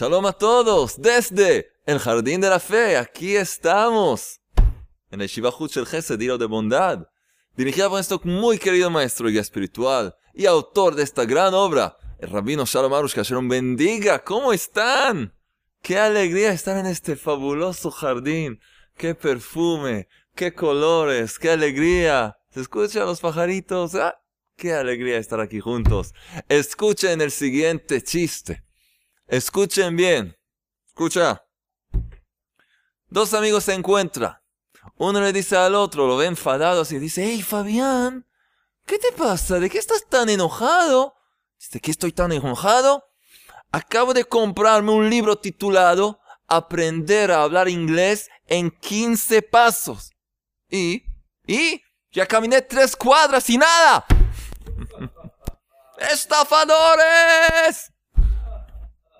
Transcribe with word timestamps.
Shalom 0.00 0.24
a 0.24 0.32
todos 0.32 1.02
desde 1.02 1.72
el 1.84 1.98
Jardín 1.98 2.40
de 2.40 2.48
la 2.48 2.58
Fe. 2.58 2.96
Aquí 2.96 3.36
estamos 3.36 4.40
en 5.10 5.20
el 5.20 5.28
Shiva 5.28 5.52
el 5.60 5.86
Gesed, 5.86 6.18
de 6.18 6.46
bondad, 6.46 7.06
dirigida 7.54 7.84
por 7.84 7.96
nuestro 7.96 8.18
muy 8.24 8.56
querido 8.56 8.88
maestro 8.88 9.28
y 9.28 9.36
espiritual 9.36 10.16
y 10.32 10.46
autor 10.46 10.94
de 10.94 11.02
esta 11.02 11.26
gran 11.26 11.52
obra, 11.52 11.98
el 12.18 12.30
rabino 12.30 12.64
Shalom 12.64 12.94
Arush, 12.94 13.12
que 13.12 13.34
bendiga. 13.42 14.24
¿Cómo 14.24 14.54
están? 14.54 15.34
Qué 15.82 15.98
alegría 15.98 16.50
estar 16.50 16.78
en 16.78 16.86
este 16.86 17.14
fabuloso 17.14 17.90
jardín. 17.90 18.58
Qué 18.96 19.14
perfume, 19.14 20.08
qué 20.34 20.54
colores, 20.54 21.38
qué 21.38 21.50
alegría. 21.50 22.38
¿Se 22.48 22.62
escuchan 22.62 23.04
los 23.04 23.20
pajaritos? 23.20 23.94
¡Ah! 23.96 24.18
Qué 24.56 24.72
alegría 24.72 25.18
estar 25.18 25.40
aquí 25.40 25.60
juntos. 25.60 26.14
Escuchen 26.48 27.20
el 27.20 27.30
siguiente 27.30 28.00
chiste. 28.00 28.64
Escuchen 29.30 29.94
bien. 29.94 30.36
Escucha. 30.88 31.46
Dos 33.08 33.32
amigos 33.32 33.62
se 33.62 33.74
encuentran. 33.74 34.36
Uno 34.96 35.20
le 35.20 35.32
dice 35.32 35.56
al 35.56 35.76
otro, 35.76 36.08
lo 36.08 36.16
ve 36.16 36.26
enfadado 36.26 36.80
así, 36.80 36.98
dice, 36.98 37.24
hey 37.24 37.40
Fabián, 37.40 38.26
¿qué 38.86 38.98
te 38.98 39.12
pasa? 39.12 39.60
¿De 39.60 39.70
qué 39.70 39.78
estás 39.78 40.04
tan 40.08 40.28
enojado? 40.28 41.14
¿De 41.70 41.78
qué 41.78 41.92
estoy 41.92 42.10
tan 42.10 42.32
enojado? 42.32 43.04
Acabo 43.70 44.14
de 44.14 44.24
comprarme 44.24 44.90
un 44.90 45.08
libro 45.08 45.38
titulado 45.38 46.18
Aprender 46.48 47.30
a 47.30 47.44
hablar 47.44 47.68
inglés 47.68 48.28
en 48.46 48.72
15 48.72 49.42
pasos. 49.42 50.10
Y, 50.68 51.04
y, 51.46 51.80
ya 52.10 52.26
caminé 52.26 52.62
tres 52.62 52.96
cuadras 52.96 53.48
y 53.48 53.58
nada. 53.58 54.04
¡Estafadores! 55.98 57.89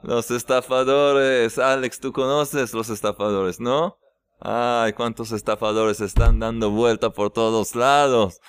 Los 0.02 0.30
estafadores. 0.30 1.58
Alex, 1.58 2.00
tú 2.00 2.12
conoces 2.12 2.72
los 2.72 2.88
estafadores, 2.88 3.60
¿no? 3.60 3.98
Ay, 4.40 4.94
cuántos 4.94 5.32
estafadores 5.32 6.00
están 6.00 6.38
dando 6.38 6.70
vuelta 6.70 7.10
por 7.10 7.30
todos 7.30 7.74
lados. 7.74 8.40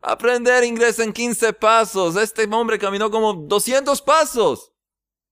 Aprender 0.00 0.62
inglés 0.62 1.00
en 1.00 1.12
15 1.12 1.52
pasos. 1.52 2.14
Este 2.14 2.44
hombre 2.44 2.78
caminó 2.78 3.10
como 3.10 3.32
200 3.34 4.00
pasos. 4.02 4.72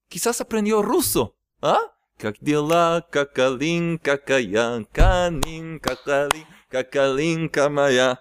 Quizás 0.09 0.41
aprendió 0.41 0.83
ruso. 0.83 1.37
¿Ah? 1.63 1.81
Kakdila, 2.19 3.07
kakalin, 3.11 3.99
kakaya, 3.99 4.85
kanin, 4.93 5.79
kakalin, 5.79 6.47
kakalin, 6.69 7.49
kamaya. 7.49 8.21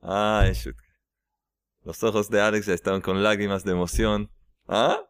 Ay, 0.00 0.52
Los 1.82 2.02
ojos 2.04 2.30
de 2.30 2.40
Alex 2.40 2.68
estaban 2.68 3.00
con 3.00 3.22
lágrimas 3.22 3.64
de 3.64 3.72
emoción. 3.72 4.30
¿Ah? 4.68 5.00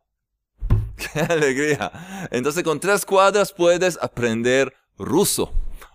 ¡Qué 1.13 1.21
alegría! 1.21 2.29
Entonces 2.31 2.63
con 2.63 2.81
tres 2.81 3.05
cuadras 3.05 3.53
puedes 3.53 3.99
aprender 4.01 4.75
ruso. 4.99 5.53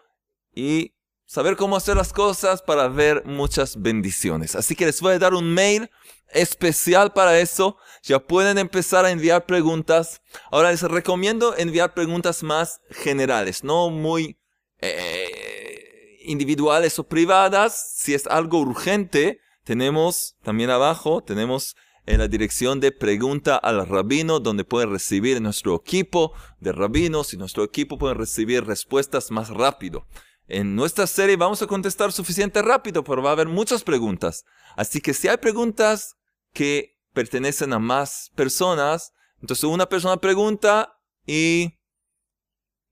y 0.54 0.94
saber 1.28 1.56
cómo 1.56 1.76
hacer 1.76 1.94
las 1.94 2.14
cosas 2.14 2.62
para 2.62 2.88
ver 2.88 3.22
muchas 3.26 3.80
bendiciones. 3.80 4.56
Así 4.56 4.74
que 4.74 4.86
les 4.86 5.00
voy 5.02 5.12
a 5.12 5.18
dar 5.18 5.34
un 5.34 5.52
mail 5.52 5.90
especial 6.32 7.12
para 7.12 7.38
eso. 7.38 7.76
Ya 8.02 8.18
pueden 8.18 8.56
empezar 8.56 9.04
a 9.04 9.10
enviar 9.10 9.44
preguntas. 9.44 10.22
Ahora 10.50 10.70
les 10.70 10.82
recomiendo 10.82 11.54
enviar 11.54 11.92
preguntas 11.92 12.42
más 12.42 12.80
generales, 12.90 13.62
no 13.62 13.90
muy 13.90 14.38
eh, 14.80 16.16
individuales 16.24 16.98
o 16.98 17.06
privadas. 17.06 17.92
Si 17.94 18.14
es 18.14 18.26
algo 18.26 18.60
urgente, 18.60 19.40
tenemos 19.64 20.38
también 20.42 20.70
abajo, 20.70 21.22
tenemos 21.22 21.76
en 22.06 22.20
la 22.20 22.28
dirección 22.28 22.80
de 22.80 22.90
pregunta 22.90 23.56
al 23.56 23.86
rabino, 23.86 24.40
donde 24.40 24.64
pueden 24.64 24.90
recibir 24.90 25.42
nuestro 25.42 25.76
equipo 25.76 26.32
de 26.58 26.72
rabinos 26.72 27.34
y 27.34 27.36
nuestro 27.36 27.64
equipo 27.64 27.98
puede 27.98 28.14
recibir 28.14 28.64
respuestas 28.64 29.30
más 29.30 29.50
rápido. 29.50 30.06
En 30.48 30.74
nuestra 30.74 31.06
serie 31.06 31.36
vamos 31.36 31.60
a 31.60 31.66
contestar 31.66 32.10
suficiente 32.10 32.62
rápido, 32.62 33.04
pero 33.04 33.22
va 33.22 33.30
a 33.30 33.32
haber 33.34 33.48
muchas 33.48 33.84
preguntas. 33.84 34.44
Así 34.76 35.00
que 35.00 35.12
si 35.12 35.28
hay 35.28 35.36
preguntas 35.36 36.16
que 36.54 36.96
pertenecen 37.12 37.74
a 37.74 37.78
más 37.78 38.30
personas, 38.34 39.12
entonces 39.42 39.64
una 39.64 39.88
persona 39.88 40.16
pregunta 40.16 40.98
y 41.26 41.78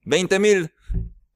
20 0.04 0.38
mil 0.38 0.70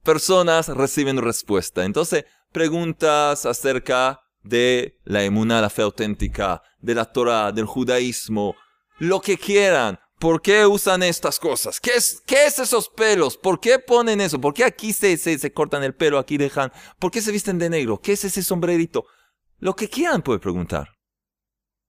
personas 0.03 0.67
reciben 0.67 1.17
respuesta. 1.17 1.85
Entonces, 1.85 2.25
preguntas 2.51 3.45
acerca 3.45 4.21
de 4.43 4.99
la 5.03 5.23
emuná, 5.23 5.61
la 5.61 5.69
fe 5.69 5.81
auténtica, 5.81 6.61
de 6.79 6.95
la 6.95 7.05
Torah, 7.05 7.51
del 7.51 7.65
judaísmo, 7.65 8.55
lo 8.99 9.21
que 9.21 9.37
quieran. 9.37 9.99
¿Por 10.21 10.39
qué 10.39 10.67
usan 10.67 11.01
estas 11.01 11.39
cosas? 11.39 11.79
¿Qué 11.79 11.95
es, 11.95 12.21
qué 12.27 12.45
es 12.45 12.59
esos 12.59 12.89
pelos? 12.89 13.37
¿Por 13.37 13.59
qué 13.59 13.79
ponen 13.79 14.21
eso? 14.21 14.39
¿Por 14.39 14.53
qué 14.53 14.63
aquí 14.63 14.93
se, 14.93 15.17
se, 15.17 15.39
se, 15.39 15.51
cortan 15.51 15.83
el 15.83 15.95
pelo, 15.95 16.19
aquí 16.19 16.37
dejan? 16.37 16.71
¿Por 16.99 17.09
qué 17.09 17.23
se 17.23 17.31
visten 17.31 17.57
de 17.57 17.71
negro? 17.71 17.99
¿Qué 17.99 18.11
es 18.11 18.23
ese 18.23 18.43
sombrerito? 18.43 19.07
Lo 19.57 19.75
que 19.75 19.89
quieran 19.89 20.21
puede 20.21 20.37
preguntar. 20.37 20.89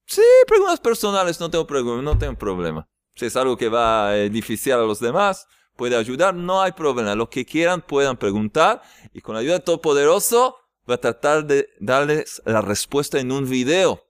Sí, 0.07 0.23
preguntas 0.47 0.81
personales, 0.81 1.41
no 1.41 1.51
tengo, 1.51 1.67
no 2.01 2.17
tengo 2.17 2.35
problema. 2.39 2.89
Si 3.17 3.27
es 3.27 3.37
algo 3.37 3.59
que 3.59 3.69
va 3.69 4.09
a 4.09 4.13
beneficiar 4.15 4.79
a 4.79 4.87
los 4.87 4.99
demás, 4.99 5.47
puede 5.77 5.95
ayudar, 5.95 6.35
no 6.35 6.63
hay 6.63 6.73
problema. 6.73 7.15
Lo 7.15 7.29
que 7.29 7.45
quieran 7.45 7.83
puedan 7.83 8.17
preguntar 8.17 8.81
y 9.13 9.21
con 9.21 9.35
la 9.35 9.43
ayuda 9.43 9.59
de 9.59 9.65
Todopoderoso 9.65 10.57
va 10.89 10.95
a 10.95 11.01
tratar 11.03 11.45
de 11.45 11.69
darles 11.81 12.41
la 12.47 12.63
respuesta 12.63 13.21
en 13.21 13.31
un 13.31 13.47
video. 13.47 14.03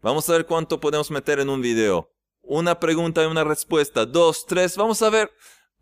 Vamos 0.00 0.28
a 0.28 0.32
ver 0.32 0.44
cuánto 0.44 0.80
podemos 0.80 1.12
meter 1.12 1.38
en 1.38 1.50
un 1.50 1.62
video 1.62 2.13
una 2.46 2.78
pregunta 2.78 3.22
y 3.22 3.26
una 3.26 3.44
respuesta, 3.44 4.06
dos, 4.06 4.46
tres, 4.46 4.76
vamos 4.76 5.02
a 5.02 5.10
ver. 5.10 5.30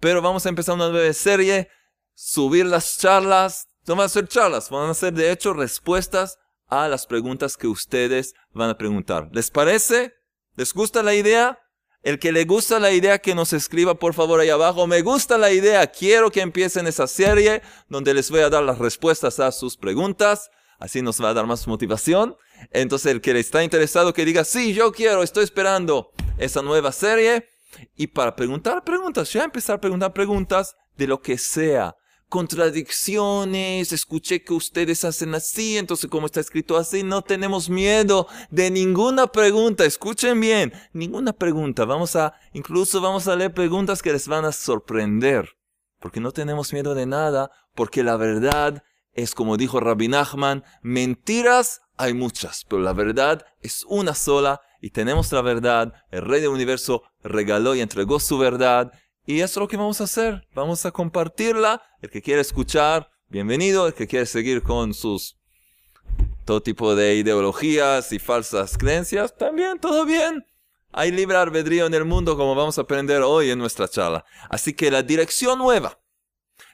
Pero 0.01 0.21
vamos 0.21 0.47
a 0.47 0.49
empezar 0.49 0.75
una 0.75 0.89
nueva 0.89 1.13
serie, 1.13 1.69
subir 2.15 2.67
las 2.67 2.99
charlas, 2.99 3.69
no 3.87 3.97
van 3.97 4.07
a 4.07 4.09
ser 4.09 4.29
charlas, 4.29 4.71
van 4.71 4.91
a 4.91 4.95
ser 4.95 5.13
de 5.13 5.31
hecho 5.31 5.53
respuestas 5.53 6.39
a 6.69 6.89
las 6.89 7.07
preguntas 7.07 7.57
que 7.57 7.67
ustedes 7.67 8.35
van 8.53 8.71
a 8.71 8.79
preguntar. 8.79 9.29
¿Les 9.33 9.51
parece? 9.51 10.15
¿Les 10.57 10.73
gusta 10.73 11.03
la 11.03 11.15
idea? 11.15 11.59
El 12.03 12.19
que 12.19 12.33
le 12.33 12.45
gusta 12.45 12.81
la 12.81 12.91
idea 12.91 13.19
que 13.19 13.35
nos 13.35 13.53
escriba 13.53 13.95
por 13.95 14.15
favor 14.15 14.41
ahí 14.41 14.51
abajo. 14.51 14.87
Me 14.87 15.03
gusta 15.03 15.39
la 15.39 15.53
idea, 15.53 15.87
quiero 15.87 16.31
que 16.31 16.41
empiecen 16.41 16.87
esa 16.87 17.07
serie 17.07 17.63
donde 17.89 18.13
les 18.13 18.31
voy 18.31 18.41
a 18.41 18.51
dar 18.51 18.63
las 18.65 18.79
respuestas 18.79 19.39
a 19.39 19.53
sus 19.53 19.77
preguntas. 19.77 20.51
Así 20.81 21.01
nos 21.01 21.23
va 21.23 21.29
a 21.29 21.35
dar 21.35 21.47
más 21.47 21.69
motivación. 21.69 22.37
Entonces 22.71 23.13
el 23.13 23.21
que 23.21 23.39
está 23.39 23.65
interesado 23.65 24.13
que 24.13 24.25
diga, 24.25 24.45
sí, 24.45 24.75
yo 24.75 24.93
quiero, 24.93 25.23
estoy 25.23 25.45
esperando 25.45 26.13
esa 26.39 26.63
nueva 26.63 26.93
serie. 26.93 27.49
Y 27.97 28.09
para 28.09 28.37
preguntar 28.37 28.85
preguntas, 28.85 29.33
ya 29.33 29.45
empezar 29.45 29.77
a 29.77 29.81
preguntar 29.81 30.13
preguntas 30.13 30.77
de 30.97 31.07
lo 31.07 31.23
que 31.23 31.39
sea. 31.39 31.97
Contradicciones, 32.29 33.93
escuché 33.93 34.43
que 34.43 34.55
ustedes 34.55 35.05
hacen 35.05 35.35
así, 35.35 35.77
entonces 35.77 36.09
como 36.09 36.27
está 36.27 36.41
escrito 36.41 36.79
así, 36.79 37.03
no 37.03 37.21
tenemos 37.21 37.69
miedo 37.69 38.27
de 38.51 38.71
ninguna 38.71 39.27
pregunta, 39.27 39.85
escuchen 39.85 40.41
bien, 40.41 40.73
ninguna 40.95 41.35
pregunta, 41.35 41.85
vamos 41.85 42.17
a, 42.17 42.33
incluso 42.55 43.03
vamos 43.03 43.29
a 43.29 43.37
leer 43.37 43.53
preguntas 43.53 44.01
que 44.01 44.13
les 44.13 44.29
van 44.29 44.47
a 44.47 44.53
sorprender, 44.53 45.59
porque 46.01 46.21
no 46.21 46.33
tenemos 46.33 46.73
miedo 46.73 46.95
de 46.95 47.05
nada, 47.05 47.51
porque 47.75 48.03
la 48.03 48.17
verdad 48.17 48.83
es 49.13 49.35
como 49.35 49.59
dijo 49.59 49.79
Rabbi 49.79 50.09
Nachman, 50.09 50.65
mentiras 50.81 51.82
hay 51.97 52.15
muchas, 52.15 52.65
pero 52.69 52.83
la 52.83 52.93
verdad 52.93 53.45
es 53.61 53.85
una 53.89 54.15
sola 54.15 54.61
y 54.81 54.91
tenemos 54.91 55.31
la 55.33 55.43
verdad, 55.43 55.93
el 56.11 56.23
Rey 56.23 56.41
del 56.41 56.51
Universo 56.51 57.03
regaló 57.23 57.75
y 57.75 57.81
entregó 57.81 58.19
su 58.19 58.39
verdad 58.39 58.93
y 59.25 59.41
eso 59.41 59.45
es 59.45 59.57
lo 59.59 59.69
que 59.69 59.77
vamos 59.77 60.01
a 60.01 60.05
hacer. 60.05 60.49
Vamos 60.55 60.85
a 60.85 60.91
compartirla. 60.91 61.81
El 62.01 62.11
que 62.11 62.23
quiere 62.23 62.41
escuchar, 62.41 63.09
bienvenido. 63.29 63.87
El 63.87 63.95
que 63.95 64.09
quiere 64.09 64.27
seguir 64.27 64.63
con 64.63 64.95
sus 64.95 65.37
todo 66.45 66.61
tipo 66.61 66.97
de 66.97 67.15
ideologías 67.15 68.13
y 68.13 68.19
falsas 68.19 68.77
creencias, 68.77 69.37
también 69.37 69.79
todo 69.79 70.05
bien. 70.05 70.45
Hay 70.91 71.13
libre 71.13 71.37
albedrío 71.37 71.87
en 71.87 71.95
el 71.95 72.05
mundo 72.05 72.37
como 72.37 72.57
vamos 72.57 72.79
a 72.79 72.83
aprender 72.83 73.23
hoy 73.23 73.51
en 73.51 73.59
nuestra 73.59 73.87
charla. 73.87 74.25
Así 74.51 74.75
que 74.75 74.91
la 74.91 75.03
dirección 75.03 75.59
nueva. 75.59 76.01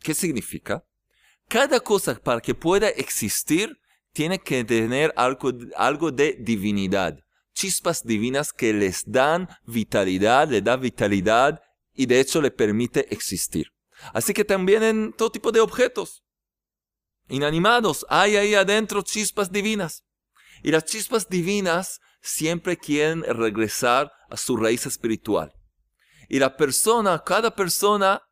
¿Qué 0.00 0.14
significa? 0.14 0.84
Cada 1.48 1.80
cosa 1.80 2.14
para 2.14 2.40
que 2.40 2.54
pueda 2.54 2.88
existir 2.88 3.78
tiene 4.12 4.38
que 4.38 4.64
tener 4.64 5.12
algo, 5.16 5.52
algo 5.76 6.10
de 6.10 6.36
divinidad. 6.40 7.18
Chispas 7.54 8.04
divinas 8.04 8.52
que 8.52 8.72
les 8.72 9.04
dan 9.06 9.48
vitalidad, 9.64 10.48
le 10.48 10.62
da 10.62 10.76
vitalidad 10.76 11.60
y 11.94 12.06
de 12.06 12.20
hecho 12.20 12.40
le 12.40 12.50
permite 12.50 13.12
existir. 13.12 13.68
Así 14.12 14.34
que 14.34 14.44
también 14.44 14.82
en 14.82 15.12
todo 15.12 15.30
tipo 15.30 15.52
de 15.52 15.60
objetos 15.60 16.24
inanimados, 17.28 18.04
hay 18.08 18.36
ahí 18.36 18.54
adentro 18.54 19.02
chispas 19.02 19.50
divinas. 19.50 20.04
Y 20.62 20.70
las 20.70 20.84
chispas 20.84 21.28
divinas 21.28 22.00
siempre 22.20 22.76
quieren 22.76 23.22
regresar 23.22 24.12
a 24.30 24.36
su 24.36 24.56
raíz 24.56 24.86
espiritual. 24.86 25.52
Y 26.28 26.38
la 26.38 26.56
persona, 26.56 27.22
cada 27.24 27.54
persona, 27.54 28.22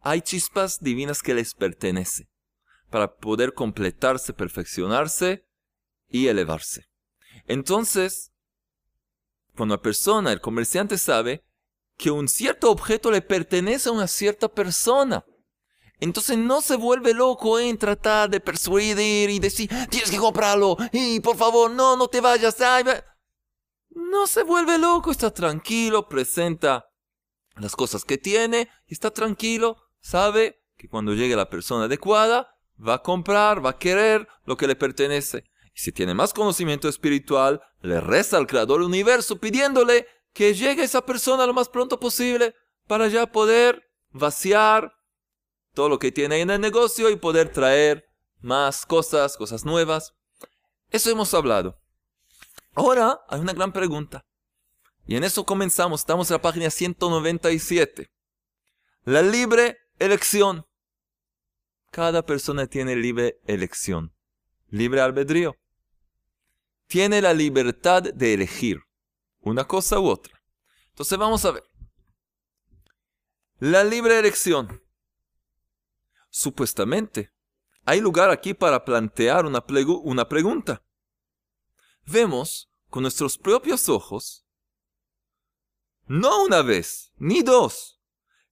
hay 0.00 0.20
chispas 0.22 0.78
divinas 0.80 1.22
que 1.22 1.34
les 1.34 1.54
pertenece 1.54 2.28
para 2.90 3.16
poder 3.16 3.54
completarse, 3.54 4.32
perfeccionarse 4.32 5.46
y 6.08 6.26
elevarse. 6.26 6.86
Entonces, 7.46 8.32
cuando 9.56 9.76
la 9.76 9.82
persona, 9.82 10.32
el 10.32 10.40
comerciante 10.40 10.98
sabe 10.98 11.44
que 12.00 12.10
un 12.10 12.28
cierto 12.28 12.70
objeto 12.70 13.10
le 13.10 13.20
pertenece 13.20 13.90
a 13.90 13.92
una 13.92 14.08
cierta 14.08 14.48
persona, 14.48 15.22
entonces 15.98 16.38
no 16.38 16.62
se 16.62 16.76
vuelve 16.76 17.12
loco 17.12 17.58
en 17.58 17.76
tratar 17.76 18.30
de 18.30 18.40
persuadir 18.40 19.28
y 19.28 19.38
decir, 19.38 19.68
tienes 19.90 20.10
que 20.10 20.16
comprarlo, 20.16 20.78
y 20.92 21.20
por 21.20 21.36
favor, 21.36 21.70
no, 21.70 21.96
no 21.96 22.08
te 22.08 22.22
vayas. 22.22 22.56
no 23.90 24.26
se 24.26 24.44
vuelve 24.44 24.78
loco, 24.78 25.10
está 25.10 25.30
tranquilo, 25.30 26.08
presenta 26.08 26.86
las 27.56 27.76
cosas 27.76 28.06
que 28.06 28.16
tiene, 28.16 28.70
y 28.86 28.94
está 28.94 29.10
tranquilo, 29.10 29.76
sabe 30.00 30.62
que 30.78 30.88
cuando 30.88 31.12
llegue 31.12 31.36
la 31.36 31.50
persona 31.50 31.84
adecuada, 31.84 32.56
va 32.82 32.94
a 32.94 33.02
comprar, 33.02 33.62
va 33.62 33.70
a 33.70 33.78
querer 33.78 34.26
lo 34.46 34.56
que 34.56 34.66
le 34.66 34.74
pertenece. 34.74 35.44
Y 35.74 35.80
si 35.80 35.92
tiene 35.92 36.14
más 36.14 36.32
conocimiento 36.32 36.88
espiritual, 36.88 37.60
le 37.82 38.00
reza 38.00 38.38
al 38.38 38.46
Creador 38.46 38.78
del 38.78 38.88
Universo 38.88 39.38
pidiéndole 39.38 40.06
que 40.32 40.54
llegue 40.54 40.84
esa 40.84 41.04
persona 41.04 41.46
lo 41.46 41.54
más 41.54 41.68
pronto 41.68 41.98
posible 41.98 42.54
para 42.86 43.08
ya 43.08 43.30
poder 43.30 43.90
vaciar 44.10 44.94
todo 45.74 45.88
lo 45.88 45.98
que 45.98 46.12
tiene 46.12 46.40
en 46.40 46.50
el 46.50 46.60
negocio 46.60 47.10
y 47.10 47.16
poder 47.16 47.52
traer 47.52 48.04
más 48.40 48.86
cosas, 48.86 49.36
cosas 49.36 49.64
nuevas. 49.64 50.14
Eso 50.90 51.10
hemos 51.10 51.32
hablado. 51.34 51.78
Ahora 52.74 53.20
hay 53.28 53.40
una 53.40 53.52
gran 53.52 53.72
pregunta. 53.72 54.24
Y 55.06 55.16
en 55.16 55.24
eso 55.24 55.44
comenzamos. 55.44 56.00
Estamos 56.00 56.30
en 56.30 56.34
la 56.34 56.42
página 56.42 56.70
197. 56.70 58.10
La 59.04 59.22
libre 59.22 59.78
elección. 59.98 60.66
Cada 61.90 62.24
persona 62.24 62.66
tiene 62.66 62.94
libre 62.96 63.40
elección. 63.46 64.14
Libre 64.68 65.00
albedrío. 65.00 65.56
Tiene 66.86 67.20
la 67.20 67.34
libertad 67.34 68.02
de 68.02 68.34
elegir 68.34 68.82
una 69.40 69.66
cosa 69.66 69.98
u 69.98 70.06
otra. 70.06 70.42
Entonces 70.90 71.18
vamos 71.18 71.44
a 71.44 71.52
ver. 71.52 71.64
La 73.58 73.84
libre 73.84 74.18
elección 74.18 74.82
supuestamente. 76.30 77.32
Hay 77.84 78.00
lugar 78.00 78.30
aquí 78.30 78.54
para 78.54 78.84
plantear 78.84 79.44
una, 79.46 79.64
una 80.02 80.28
pregunta. 80.28 80.82
Vemos 82.06 82.70
con 82.88 83.02
nuestros 83.02 83.38
propios 83.38 83.88
ojos, 83.88 84.44
no 86.06 86.44
una 86.44 86.62
vez, 86.62 87.12
ni 87.16 87.42
dos, 87.42 88.00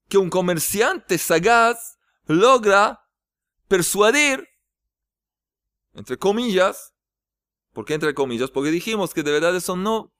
que 0.08 0.18
un 0.18 0.30
comerciante 0.30 1.18
sagaz 1.18 1.98
logra 2.26 3.00
persuadir, 3.66 4.46
entre 5.94 6.18
comillas, 6.18 6.94
¿por 7.72 7.84
qué 7.84 7.94
entre 7.94 8.14
comillas? 8.14 8.50
Porque 8.50 8.70
dijimos 8.70 9.12
que 9.12 9.22
de 9.22 9.32
verdad 9.32 9.56
eso 9.56 9.76
no, 9.76 10.14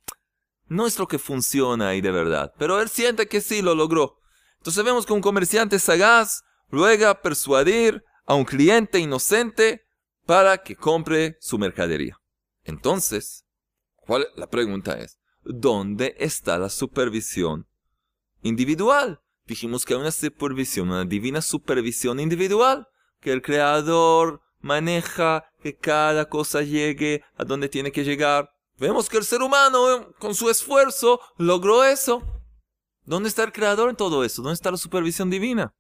no 0.69 0.87
es 0.87 0.99
lo 0.99 1.09
que 1.09 1.19
funciona 1.19 1.89
ahí 1.89 2.01
de 2.01 2.11
verdad, 2.11 2.53
pero 2.59 2.81
él 2.81 2.89
siente 2.89 3.29
que 3.29 3.41
sí 3.41 3.63
lo 3.63 3.75
logró. 3.75 4.19
Entonces 4.59 4.85
vemos 4.85 5.07
que 5.07 5.13
un 5.13 5.21
comerciante 5.21 5.79
sagaz 5.79 6.43
ruega 6.71 7.23
persuadir 7.23 8.05
a 8.27 8.35
un 8.35 8.45
cliente 8.45 8.99
inocente 8.99 9.87
para 10.27 10.59
que 10.59 10.77
compre 10.77 11.39
su 11.41 11.59
mercadería. 11.59 12.21
Entonces, 12.65 13.47
¿cuál, 13.95 14.29
la 14.37 14.49
pregunta 14.49 14.99
es, 14.99 15.19
¿dónde 15.43 16.15
está 16.19 16.59
la 16.59 16.69
supervisión 16.69 17.67
individual? 18.43 19.23
Dijimos 19.47 19.87
que 19.87 19.95
hay 19.95 20.01
una 20.01 20.11
supervisión, 20.11 20.91
una 20.91 21.07
divina 21.07 21.41
supervisión 21.41 22.21
individual, 22.21 22.87
que 23.21 23.33
el 23.33 23.41
creador 23.41 24.43
maneja 24.61 25.51
que 25.63 25.75
cada 25.75 26.29
cosa 26.29 26.61
llegue 26.61 27.23
a 27.37 27.45
donde 27.45 27.71
tiene 27.71 27.91
que 27.91 28.05
llegar. 28.05 28.51
Vemos 28.79 29.09
que 29.09 29.17
el 29.17 29.25
ser 29.25 29.43
humano, 29.43 30.13
con 30.19 30.35
su 30.35 30.49
esfuerzo, 30.49 31.21
logró 31.37 31.83
eso. 31.83 32.23
¿Dónde 33.05 33.29
está 33.29 33.43
el 33.43 33.53
creador 33.53 33.91
en 33.91 33.97
todo 33.97 34.23
eso? 34.23 34.43
¿Dónde 34.43 34.55
está 34.55 34.71
la 34.71 34.77
supervisión 34.77 35.31
divina? 35.31 35.75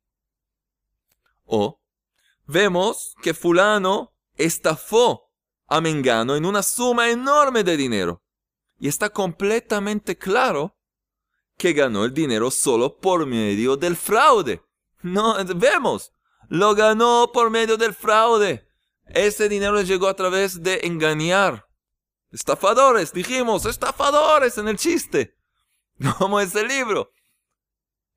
O 1.44 1.80
vemos 2.46 3.14
que 3.22 3.34
fulano 3.34 4.12
estafó 4.34 5.30
a 5.68 5.80
Mengano 5.80 6.34
en 6.34 6.44
una 6.44 6.62
suma 6.62 7.10
enorme 7.10 7.62
de 7.62 7.76
dinero. 7.76 8.22
Y 8.80 8.88
está 8.88 9.10
completamente 9.10 10.16
claro 10.16 10.76
que 11.56 11.72
ganó 11.72 12.04
el 12.04 12.14
dinero 12.14 12.50
solo 12.50 12.98
por 12.98 13.26
medio 13.26 13.76
del 13.76 13.96
fraude. 13.96 14.62
No, 15.02 15.36
vemos, 15.56 16.12
lo 16.48 16.74
ganó 16.74 17.30
por 17.32 17.50
medio 17.50 17.76
del 17.76 17.94
fraude. 17.94 18.66
Ese 19.06 19.48
dinero 19.48 19.74
le 19.74 19.84
llegó 19.84 20.08
a 20.08 20.14
través 20.14 20.62
de 20.62 20.80
engañar. 20.84 21.67
Estafadores, 22.30 23.12
dijimos, 23.12 23.64
estafadores 23.64 24.58
en 24.58 24.68
el 24.68 24.76
chiste. 24.76 25.36
Como 26.18 26.40
ese 26.40 26.66
libro. 26.66 27.12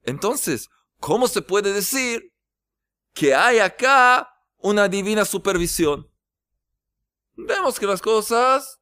Entonces, 0.03 0.70
¿cómo 1.00 1.27
se 1.27 1.41
puede 1.41 1.74
decir 1.74 2.34
que 3.13 3.34
hay 3.36 3.60
acá 3.60 4.30
una 4.58 4.88
divina 4.88 5.25
supervisión? 5.25 6.10
Vemos 7.36 7.80
que 7.80 7.86
las 7.86 8.01
cosas, 8.01 8.80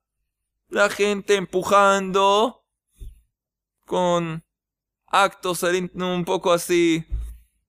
la 0.67 0.89
gente 0.89 1.35
empujando 1.35 2.65
con 3.85 4.43
actos 5.07 5.63
un 5.63 6.25
poco 6.25 6.51
así 6.51 7.05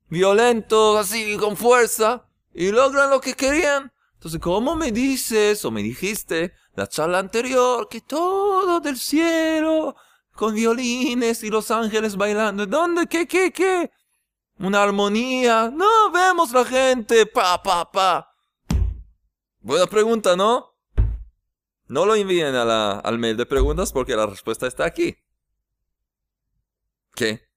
violentos, 0.09 0.99
así 0.99 1.37
con 1.37 1.57
fuerza, 1.57 2.29
y 2.53 2.71
logran 2.71 3.11
lo 3.11 3.21
que 3.21 3.35
querían. 3.35 3.93
Entonces, 4.15 4.41
¿cómo 4.41 4.77
me 4.77 4.93
dices 4.93 5.65
o 5.65 5.71
me 5.71 5.83
dijiste 5.83 6.53
la 6.75 6.87
charla 6.87 7.19
anterior 7.19 7.89
que 7.89 8.01
todo 8.01 8.81
del 8.81 8.99
cielo 8.99 9.97
con 10.33 10.55
violines 10.55 11.43
y 11.43 11.51
los 11.51 11.71
ángeles 11.71 12.17
bailando? 12.17 12.67
¿Dónde? 12.67 13.07
¿Qué? 13.07 13.27
¿Qué? 13.27 13.53
¿Qué? 13.53 13.91
Una 14.59 14.83
armonía. 14.83 15.71
No, 15.73 16.11
vemos 16.11 16.53
la 16.53 16.65
gente. 16.65 17.27
Pa, 17.27 17.63
pa, 17.63 17.91
pa. 17.91 18.35
Buena 19.61 19.87
pregunta, 19.87 20.37
¿no? 20.37 20.71
No 21.87 22.07
lo 22.07 22.15
envíen 22.15 22.55
al 22.55 23.19
mail 23.19 23.37
de 23.37 23.47
preguntas 23.47 23.93
porque 23.93 24.15
la 24.15 24.27
respuesta 24.27 24.67
está 24.67 24.85
aquí. 24.85 25.17
¿Qué? 27.15 27.49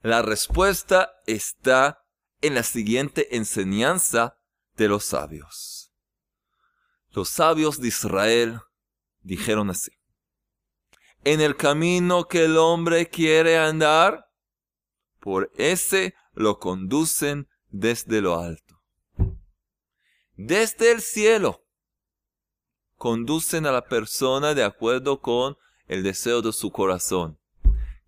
La 0.00 0.22
respuesta 0.22 1.10
está 1.26 2.06
en 2.40 2.54
la 2.54 2.62
siguiente 2.62 3.36
enseñanza 3.36 4.38
de 4.76 4.88
los 4.88 5.04
sabios. 5.04 5.73
Los 7.14 7.28
sabios 7.28 7.80
de 7.80 7.88
Israel 7.88 8.60
dijeron 9.22 9.70
así. 9.70 9.92
En 11.22 11.40
el 11.40 11.56
camino 11.56 12.26
que 12.26 12.44
el 12.44 12.56
hombre 12.56 13.08
quiere 13.08 13.56
andar, 13.56 14.26
por 15.20 15.52
ese 15.56 16.14
lo 16.32 16.58
conducen 16.58 17.48
desde 17.68 18.20
lo 18.20 18.40
alto. 18.40 18.82
Desde 20.36 20.90
el 20.90 21.00
cielo 21.00 21.64
conducen 22.96 23.66
a 23.66 23.72
la 23.72 23.84
persona 23.84 24.52
de 24.54 24.64
acuerdo 24.64 25.20
con 25.20 25.56
el 25.86 26.02
deseo 26.02 26.42
de 26.42 26.52
su 26.52 26.72
corazón. 26.72 27.38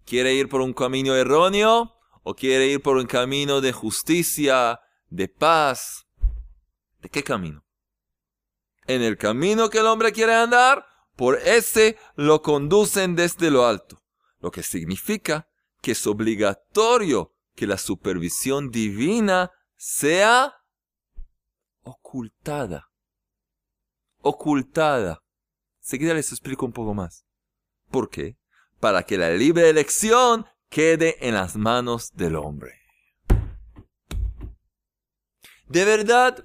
¿Quiere 0.05 0.35
ir 0.35 0.49
por 0.49 0.61
un 0.61 0.75
camino 0.75 1.15
erróneo 1.15 1.95
o 2.25 2.35
quiere 2.35 2.67
ir 2.67 2.83
por 2.83 2.97
un 2.97 3.07
camino 3.07 3.61
de 3.61 3.73
justicia, 3.73 4.81
de 5.09 5.29
paz? 5.29 6.09
¿De 7.01 7.09
qué 7.09 7.23
camino? 7.23 7.66
En 8.87 9.03
el 9.03 9.17
camino 9.17 9.71
que 9.71 9.79
el 9.79 9.87
hombre 9.87 10.13
quiere 10.13 10.35
andar, 10.35 10.87
por 11.17 11.37
ese 11.37 11.97
lo 12.15 12.43
conducen 12.43 13.17
desde 13.17 13.51
lo 13.51 13.67
alto, 13.67 14.03
lo 14.41 14.51
que 14.51 14.63
significa 14.63 15.49
que 15.81 15.93
es 15.93 16.07
obligatorio 16.07 17.33
que 17.55 17.67
la 17.67 17.79
supervisión 17.79 18.71
divina 18.71 19.51
sea 19.77 20.55
ocultada 21.83 22.91
ocultada. 24.27 25.23
Seguida 25.81 26.13
les 26.15 26.33
explico 26.33 26.67
un 26.67 26.73
poco 26.73 26.95
más. 26.95 27.25
¿Por 27.91 28.11
qué? 28.11 28.37
Para 28.81 29.05
que 29.05 29.17
la 29.17 29.31
libre 29.31 29.71
elección 29.71 30.47
quede 30.69 31.17
en 31.27 31.35
las 31.35 31.57
manos 31.57 32.13
del 32.15 32.35
hombre. 32.35 32.73
De 35.69 35.85
verdad, 35.85 36.45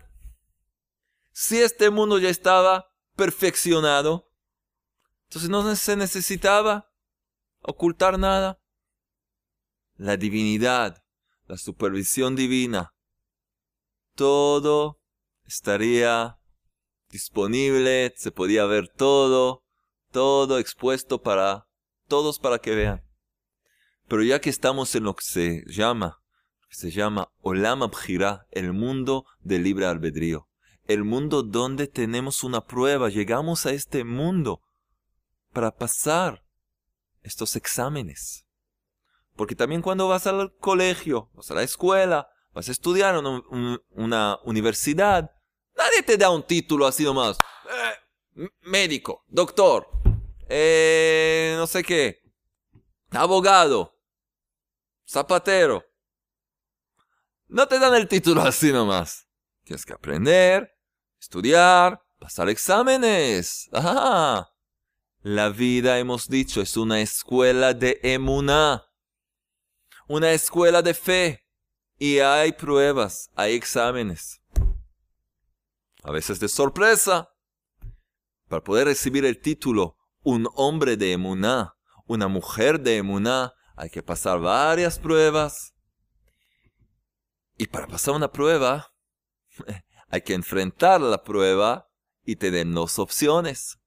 si 1.42 1.60
este 1.60 1.90
mundo 1.90 2.20
ya 2.20 2.30
estaba 2.30 2.86
perfeccionado, 3.16 4.30
entonces 5.24 5.50
no 5.50 5.76
se 5.76 5.96
necesitaba 5.96 6.94
ocultar 7.62 8.20
nada. 8.20 8.62
La 9.96 10.18
divinidad, 10.18 11.04
la 11.48 11.58
supervisión 11.58 12.36
divina, 12.36 12.94
todo 14.14 15.02
estaría 15.48 16.38
disponible, 17.10 18.14
se 18.18 18.32
podía 18.32 18.66
ver 18.66 18.90
todo, 18.96 19.64
todo 20.12 20.60
expuesto 20.60 21.24
para 21.24 21.66
todos 22.08 22.38
para 22.38 22.60
que 22.60 22.76
vean. 22.76 23.02
Pero 24.08 24.22
ya 24.22 24.40
que 24.40 24.52
estamos 24.52 24.94
en 24.94 25.06
lo 25.06 25.16
que 25.16 25.26
se 25.26 25.64
llama, 25.66 26.22
se 26.70 26.92
llama 26.92 27.32
Olam 27.40 27.82
el 28.52 28.74
mundo 28.74 29.26
del 29.40 29.64
libre 29.64 29.88
albedrío, 29.88 30.51
el 30.94 31.04
mundo 31.04 31.44
donde 31.44 31.88
tenemos 31.88 32.44
una 32.44 32.66
prueba, 32.66 33.10
llegamos 33.10 33.66
a 33.66 33.72
este 33.72 34.04
mundo 34.04 34.62
para 35.54 35.76
pasar 35.76 36.44
estos 37.24 37.56
exámenes. 37.56 38.46
Porque 39.36 39.56
también 39.56 39.82
cuando 39.82 40.08
vas 40.08 40.28
al 40.28 40.56
colegio, 40.58 41.30
vas 41.34 41.50
a 41.52 41.56
la 41.56 41.64
escuela, 41.64 42.30
vas 42.54 42.70
a 42.70 42.72
estudiar 42.72 43.16
en 43.16 43.80
una 43.92 44.40
universidad, 44.44 45.32
Nadie 45.76 46.04
te 46.04 46.18
da 46.18 46.30
un 46.30 46.44
título 46.44 46.86
así 46.86 47.04
nomás. 47.04 47.40
Eh, 48.36 48.50
médico, 48.62 49.26
doctor, 49.28 49.88
eh, 50.48 51.56
no 51.58 51.68
sé 51.68 51.84
qué, 51.84 52.22
abogado, 53.10 53.98
zapatero. 55.08 55.84
No 57.48 57.68
te 57.68 57.80
dan 57.80 57.96
el 57.96 58.08
título 58.08 58.42
así 58.42 58.72
nomás. 58.72 59.28
Tienes 59.64 59.86
que 59.86 59.94
aprender, 59.94 60.71
estudiar, 61.22 62.04
pasar 62.20 62.50
exámenes. 62.50 63.70
La 65.24 65.50
vida, 65.50 66.00
hemos 66.00 66.28
dicho, 66.28 66.62
es 66.62 66.76
una 66.76 67.00
escuela 67.00 67.74
de 67.74 68.00
emuná. 68.04 68.84
Una 70.08 70.32
escuela 70.32 70.82
de 70.82 70.94
fe. 70.94 71.48
Y 71.98 72.20
hay 72.20 72.52
pruebas, 72.52 73.30
hay 73.36 73.54
exámenes 73.54 74.42
a 76.04 76.12
veces 76.12 76.40
de 76.40 76.50
sorpresa. 76.50 77.30
Para 78.48 78.64
poder 78.64 78.88
recibir 78.88 79.26
el 79.26 79.40
título 79.40 79.98
un 80.24 80.48
hombre 80.56 80.98
de 80.98 81.14
emuná, 81.14 81.76
una 82.06 82.28
mujer 82.28 82.80
de 82.80 82.98
emuná, 82.98 83.54
hay 83.76 83.90
que 83.90 84.04
pasar 84.04 84.40
varias 84.40 85.00
pruebas. 85.00 85.74
Y 87.58 87.68
para 87.68 87.88
pasar 87.88 88.14
una 88.16 88.32
prueba, 88.32 88.94
hay 90.12 90.22
que 90.22 90.34
enfrentar 90.34 91.02
la 91.02 91.24
prueba 91.24 91.90
y 92.26 92.36
te 92.36 92.52
den 92.52 92.74
dos 92.74 93.00
opciones. 93.00 93.80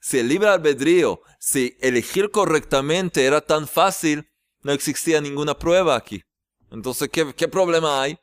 Si 0.00 0.18
el 0.18 0.28
libre 0.28 0.48
albedrío, 0.48 1.20
si 1.38 1.76
elegir 1.80 2.30
correctamente 2.30 3.24
era 3.24 3.40
tan 3.40 3.68
fácil, 3.68 4.30
no 4.62 4.72
existía 4.72 5.20
ninguna 5.20 5.58
prueba 5.58 5.96
aquí. 5.96 6.22
Entonces, 6.70 7.10
¿qué, 7.10 7.48
problema 7.48 8.02
hay? 8.02 8.18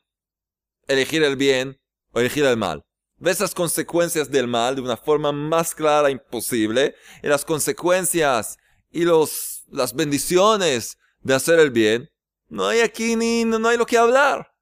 Elegir 0.88 1.24
el 1.24 1.36
bien 1.36 1.80
o 2.12 2.20
elegir 2.20 2.46
el 2.46 2.58
mal 2.58 2.84
ves 3.20 3.40
las 3.40 3.54
consecuencias 3.54 4.32
del 4.32 4.48
mal 4.48 4.76
de 4.76 4.82
una 4.82 4.98
forma 4.98 5.32
más 5.32 5.76
clara 5.76 6.10
imposible 6.10 6.96
y 7.22 7.28
las 7.28 7.46
consecuencias 7.46 8.58
y 8.90 9.04
los, 9.04 9.64
las 9.70 9.94
bendiciones 9.94 10.98
de 11.22 11.36
hacer 11.36 11.60
el 11.60 11.70
bien, 11.70 12.10
no 12.48 12.68
hay 12.68 12.80
aquí 12.80 13.16
ni 13.16 13.44
no 13.44 13.68
hay 13.68 13.78
lo 13.78 13.86
que 13.86 13.98
hablar. 13.98 14.56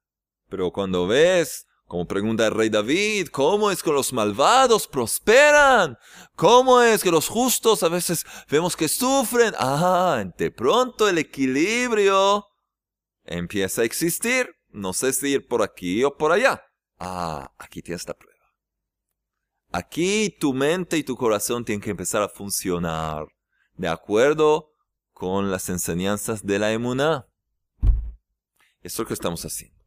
Pero 0.48 0.72
cuando 0.72 1.06
ves 1.06 1.66
Como 1.88 2.06
pregunta 2.06 2.46
el 2.46 2.52
rey 2.52 2.68
David, 2.68 3.28
¿cómo 3.28 3.70
es 3.70 3.82
que 3.82 3.90
los 3.90 4.12
malvados 4.12 4.86
prosperan? 4.86 5.96
¿Cómo 6.36 6.82
es 6.82 7.02
que 7.02 7.10
los 7.10 7.28
justos 7.28 7.82
a 7.82 7.88
veces 7.88 8.26
vemos 8.50 8.76
que 8.76 8.88
sufren? 8.88 9.54
Ah, 9.58 10.22
de 10.36 10.50
pronto 10.50 11.08
el 11.08 11.16
equilibrio 11.16 12.44
empieza 13.24 13.80
a 13.80 13.84
existir. 13.86 14.54
No 14.68 14.92
sé 14.92 15.14
si 15.14 15.28
ir 15.28 15.48
por 15.48 15.62
aquí 15.62 16.04
o 16.04 16.14
por 16.14 16.30
allá. 16.30 16.62
Ah, 16.98 17.50
aquí 17.56 17.80
tienes 17.80 18.06
la 18.06 18.12
prueba. 18.12 18.38
Aquí 19.72 20.36
tu 20.38 20.52
mente 20.52 20.98
y 20.98 21.04
tu 21.04 21.16
corazón 21.16 21.64
tienen 21.64 21.80
que 21.80 21.90
empezar 21.90 22.20
a 22.20 22.28
funcionar 22.28 23.24
de 23.76 23.88
acuerdo 23.88 24.74
con 25.14 25.50
las 25.50 25.70
enseñanzas 25.70 26.44
de 26.44 26.58
la 26.58 26.70
emuná. 26.70 27.26
Eso 27.80 27.92
es 28.82 28.98
lo 28.98 29.06
que 29.06 29.14
estamos 29.14 29.42
haciendo. 29.42 29.77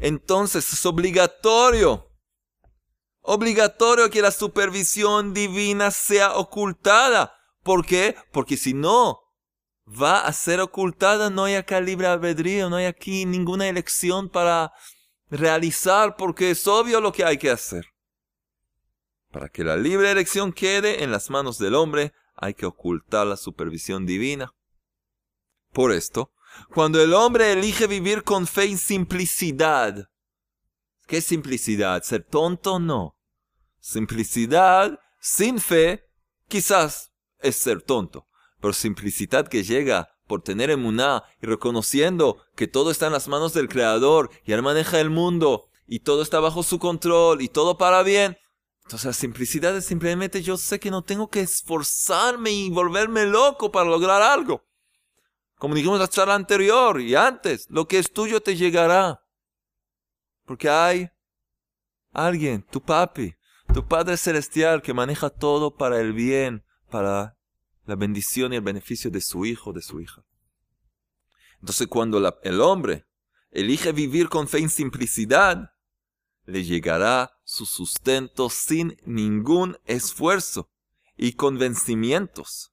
Entonces 0.00 0.72
es 0.72 0.86
obligatorio, 0.86 2.10
obligatorio 3.20 4.10
que 4.10 4.22
la 4.22 4.30
supervisión 4.30 5.34
divina 5.34 5.90
sea 5.90 6.36
ocultada. 6.36 7.34
¿Por 7.62 7.84
qué? 7.84 8.16
Porque 8.32 8.56
si 8.56 8.74
no 8.74 9.20
va 9.86 10.20
a 10.20 10.32
ser 10.32 10.60
ocultada, 10.60 11.30
no 11.30 11.44
hay 11.44 11.54
acá 11.54 11.80
libre 11.80 12.06
albedrío, 12.06 12.68
no 12.68 12.76
hay 12.76 12.86
aquí 12.86 13.24
ninguna 13.24 13.68
elección 13.68 14.28
para 14.28 14.72
realizar, 15.30 16.16
porque 16.16 16.50
es 16.50 16.66
obvio 16.66 17.00
lo 17.00 17.12
que 17.12 17.24
hay 17.24 17.38
que 17.38 17.50
hacer. 17.50 17.86
Para 19.30 19.48
que 19.48 19.64
la 19.64 19.76
libre 19.76 20.10
elección 20.10 20.52
quede 20.52 21.02
en 21.02 21.10
las 21.10 21.30
manos 21.30 21.58
del 21.58 21.74
hombre, 21.74 22.12
hay 22.36 22.54
que 22.54 22.66
ocultar 22.66 23.26
la 23.26 23.36
supervisión 23.36 24.06
divina. 24.06 24.52
Por 25.72 25.92
esto, 25.92 26.32
cuando 26.72 27.02
el 27.02 27.14
hombre 27.14 27.52
elige 27.52 27.86
vivir 27.86 28.22
con 28.22 28.46
fe 28.46 28.66
y 28.66 28.76
simplicidad. 28.76 30.08
¿Qué 31.06 31.20
simplicidad? 31.20 32.02
¿Ser 32.02 32.24
tonto? 32.24 32.78
No. 32.78 33.16
Simplicidad 33.80 34.98
sin 35.20 35.60
fe 35.60 36.08
quizás 36.48 37.12
es 37.40 37.56
ser 37.56 37.82
tonto. 37.82 38.26
Pero 38.60 38.72
simplicidad 38.72 39.48
que 39.48 39.62
llega 39.62 40.08
por 40.26 40.42
tener 40.42 40.70
emuná 40.70 41.22
y 41.40 41.46
reconociendo 41.46 42.38
que 42.56 42.66
todo 42.66 42.90
está 42.90 43.06
en 43.06 43.12
las 43.12 43.28
manos 43.28 43.52
del 43.52 43.68
Creador 43.68 44.30
y 44.44 44.52
Él 44.52 44.62
maneja 44.62 45.00
el 45.00 45.10
mundo 45.10 45.68
y 45.86 46.00
todo 46.00 46.22
está 46.22 46.40
bajo 46.40 46.62
su 46.62 46.78
control 46.78 47.42
y 47.42 47.48
todo 47.48 47.78
para 47.78 48.02
bien. 48.02 48.36
Entonces 48.84 49.06
la 49.06 49.12
simplicidad 49.12 49.76
es 49.76 49.84
simplemente 49.84 50.42
yo 50.42 50.56
sé 50.56 50.78
que 50.80 50.90
no 50.90 51.02
tengo 51.02 51.28
que 51.28 51.40
esforzarme 51.40 52.50
y 52.50 52.70
volverme 52.70 53.26
loco 53.26 53.70
para 53.70 53.88
lograr 53.88 54.22
algo. 54.22 54.65
Como 55.58 55.74
dijimos 55.74 56.00
en 56.00 56.28
la 56.28 56.34
anterior 56.34 57.00
y 57.00 57.14
antes, 57.14 57.66
lo 57.70 57.88
que 57.88 57.98
es 57.98 58.12
tuyo 58.12 58.40
te 58.42 58.56
llegará. 58.56 59.22
Porque 60.44 60.68
hay 60.68 61.10
alguien, 62.12 62.62
tu 62.62 62.80
papi, 62.80 63.34
tu 63.72 63.86
Padre 63.86 64.16
Celestial 64.16 64.82
que 64.82 64.94
maneja 64.94 65.30
todo 65.30 65.74
para 65.74 66.00
el 66.00 66.12
bien, 66.12 66.64
para 66.90 67.38
la 67.86 67.96
bendición 67.96 68.52
y 68.52 68.56
el 68.56 68.62
beneficio 68.62 69.10
de 69.10 69.20
su 69.20 69.46
hijo, 69.46 69.72
de 69.72 69.82
su 69.82 70.00
hija. 70.00 70.24
Entonces 71.60 71.86
cuando 71.86 72.18
el 72.42 72.60
hombre 72.60 73.06
elige 73.50 73.92
vivir 73.92 74.28
con 74.28 74.48
fe 74.48 74.60
y 74.60 74.68
simplicidad, 74.68 75.72
le 76.44 76.64
llegará 76.64 77.32
su 77.44 77.66
sustento 77.66 78.50
sin 78.50 78.96
ningún 79.04 79.78
esfuerzo 79.84 80.70
y 81.16 81.32
convencimientos. 81.32 82.72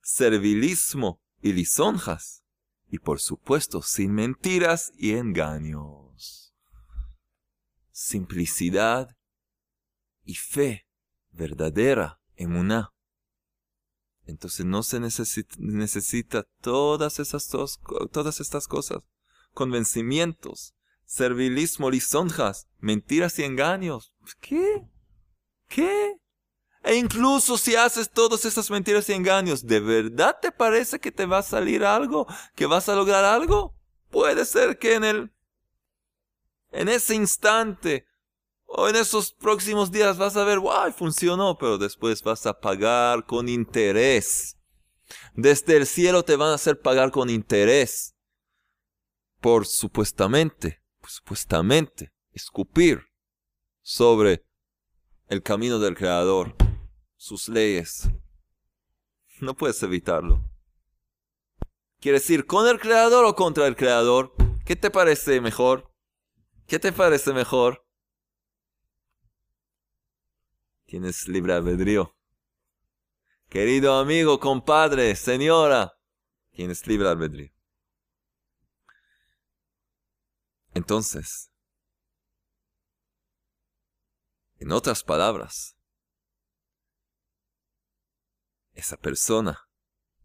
Servilismo 0.00 1.21
y 1.42 1.52
lisonjas, 1.52 2.44
y 2.88 2.98
por 2.98 3.20
supuesto 3.20 3.82
sin 3.82 4.14
mentiras 4.14 4.92
y 4.96 5.12
engaños. 5.12 6.54
Simplicidad 7.90 9.16
y 10.24 10.34
fe 10.36 10.86
verdadera, 11.32 12.20
emuná. 12.36 12.92
Entonces 14.24 14.64
no 14.64 14.82
se 14.82 15.00
necesita, 15.00 16.46
todas, 16.60 17.18
esas 17.18 17.48
todas 17.48 18.40
estas 18.40 18.68
cosas. 18.68 19.02
Convencimientos, 19.52 20.74
servilismo, 21.04 21.90
lisonjas, 21.90 22.68
mentiras 22.78 23.38
y 23.38 23.44
engaños. 23.44 24.14
¿Qué? 24.40 24.88
¿Qué? 25.68 26.21
E 26.84 26.96
incluso 26.96 27.56
si 27.56 27.76
haces 27.76 28.10
todas 28.10 28.44
esas 28.44 28.70
mentiras 28.70 29.08
y 29.08 29.12
engaños, 29.12 29.64
¿de 29.64 29.78
verdad 29.78 30.38
te 30.40 30.50
parece 30.50 30.98
que 30.98 31.12
te 31.12 31.26
va 31.26 31.38
a 31.38 31.42
salir 31.42 31.84
algo? 31.84 32.26
¿Que 32.56 32.66
vas 32.66 32.88
a 32.88 32.96
lograr 32.96 33.24
algo? 33.24 33.76
Puede 34.10 34.44
ser 34.44 34.78
que 34.78 34.94
en 34.94 35.04
el, 35.04 35.32
en 36.72 36.88
ese 36.88 37.14
instante 37.14 38.06
o 38.66 38.88
en 38.88 38.96
esos 38.96 39.32
próximos 39.32 39.92
días 39.92 40.18
vas 40.18 40.36
a 40.36 40.44
ver, 40.44 40.58
wow, 40.58 40.92
funcionó, 40.92 41.56
pero 41.56 41.78
después 41.78 42.22
vas 42.22 42.46
a 42.46 42.58
pagar 42.58 43.26
con 43.26 43.48
interés. 43.48 44.58
Desde 45.34 45.76
el 45.76 45.86
cielo 45.86 46.24
te 46.24 46.36
van 46.36 46.50
a 46.50 46.54
hacer 46.54 46.80
pagar 46.80 47.12
con 47.12 47.30
interés. 47.30 48.16
Por 49.40 49.66
supuestamente, 49.66 50.82
supuestamente, 51.06 52.12
escupir 52.32 53.02
sobre 53.82 54.44
el 55.28 55.42
camino 55.42 55.78
del 55.78 55.96
Creador 55.96 56.56
sus 57.22 57.48
leyes. 57.48 58.10
No 59.40 59.54
puedes 59.54 59.80
evitarlo. 59.84 60.44
¿Quieres 62.00 62.28
ir 62.30 62.46
con 62.46 62.66
el 62.66 62.80
creador 62.80 63.24
o 63.24 63.36
contra 63.36 63.68
el 63.68 63.76
creador? 63.76 64.34
¿Qué 64.66 64.74
te 64.74 64.90
parece 64.90 65.40
mejor? 65.40 65.94
¿Qué 66.66 66.80
te 66.80 66.90
parece 66.90 67.32
mejor? 67.32 67.86
Tienes 70.84 71.28
libre 71.28 71.52
albedrío. 71.52 72.18
Querido 73.48 74.00
amigo, 74.00 74.40
compadre, 74.40 75.14
señora, 75.14 75.92
tienes 76.50 76.84
libre 76.88 77.08
albedrío. 77.08 77.52
Entonces, 80.74 81.52
en 84.58 84.72
otras 84.72 85.04
palabras, 85.04 85.76
esa 88.74 88.96
persona 88.96 89.58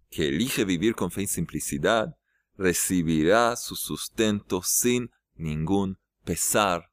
que 0.09 0.27
elige 0.27 0.65
vivir 0.65 0.95
con 0.95 1.11
fe 1.11 1.23
y 1.23 1.27
simplicidad 1.27 2.15
recibirá 2.57 3.55
su 3.55 3.75
sustento 3.75 4.61
sin 4.63 5.11
ningún 5.35 5.99
pesar 6.23 6.91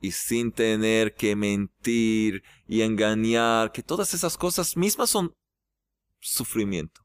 y 0.00 0.12
sin 0.12 0.50
tener 0.52 1.14
que 1.14 1.36
mentir 1.36 2.42
y 2.66 2.80
engañar, 2.82 3.70
que 3.72 3.82
todas 3.82 4.14
esas 4.14 4.36
cosas 4.36 4.76
mismas 4.76 5.10
son 5.10 5.34
sufrimiento. 6.18 7.02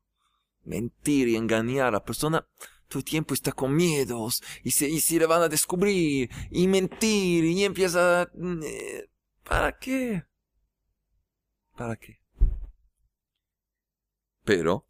Mentir 0.64 1.28
y 1.28 1.36
engañar, 1.36 1.94
la 1.94 2.04
persona 2.04 2.48
todo 2.88 3.00
el 3.00 3.06
tiempo 3.06 3.34
está 3.34 3.52
con 3.52 3.76
miedos 3.76 4.42
y 4.64 4.72
se, 4.72 5.00
si 5.00 5.20
le 5.20 5.26
van 5.26 5.42
a 5.42 5.50
descubrir 5.50 6.30
y 6.50 6.68
mentir 6.68 7.44
y 7.46 7.64
empieza... 7.64 8.30
Eh, 8.64 9.10
¿Para 9.44 9.78
qué? 9.78 10.24
¿Para 11.76 11.96
qué? 11.98 12.25
Pero, 14.46 14.88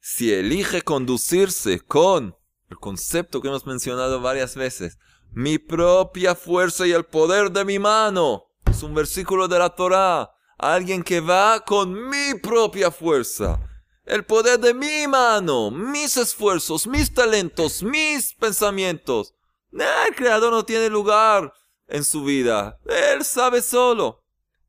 si 0.00 0.32
elige 0.32 0.82
conducirse 0.82 1.80
con 1.80 2.36
el 2.70 2.78
concepto 2.78 3.40
que 3.40 3.48
hemos 3.48 3.66
mencionado 3.66 4.20
varias 4.20 4.56
veces, 4.56 4.98
mi 5.32 5.58
propia 5.58 6.34
fuerza 6.34 6.86
y 6.86 6.92
el 6.92 7.04
poder 7.04 7.52
de 7.52 7.64
mi 7.64 7.78
mano, 7.78 8.46
es 8.64 8.82
un 8.82 8.94
versículo 8.94 9.48
de 9.48 9.58
la 9.58 9.70
Torah, 9.70 10.30
alguien 10.58 11.02
que 11.02 11.20
va 11.20 11.60
con 11.60 12.08
mi 12.08 12.34
propia 12.42 12.90
fuerza, 12.90 13.60
el 14.04 14.24
poder 14.24 14.58
de 14.58 14.74
mi 14.74 15.06
mano, 15.06 15.70
mis 15.70 16.16
esfuerzos, 16.16 16.86
mis 16.86 17.12
talentos, 17.12 17.82
mis 17.82 18.34
pensamientos. 18.34 19.34
El 19.72 20.14
Creador 20.14 20.52
no 20.52 20.64
tiene 20.64 20.88
lugar 20.88 21.52
en 21.88 22.04
su 22.04 22.24
vida, 22.24 22.78
Él 22.86 23.24
sabe 23.24 23.60
solo. 23.60 24.24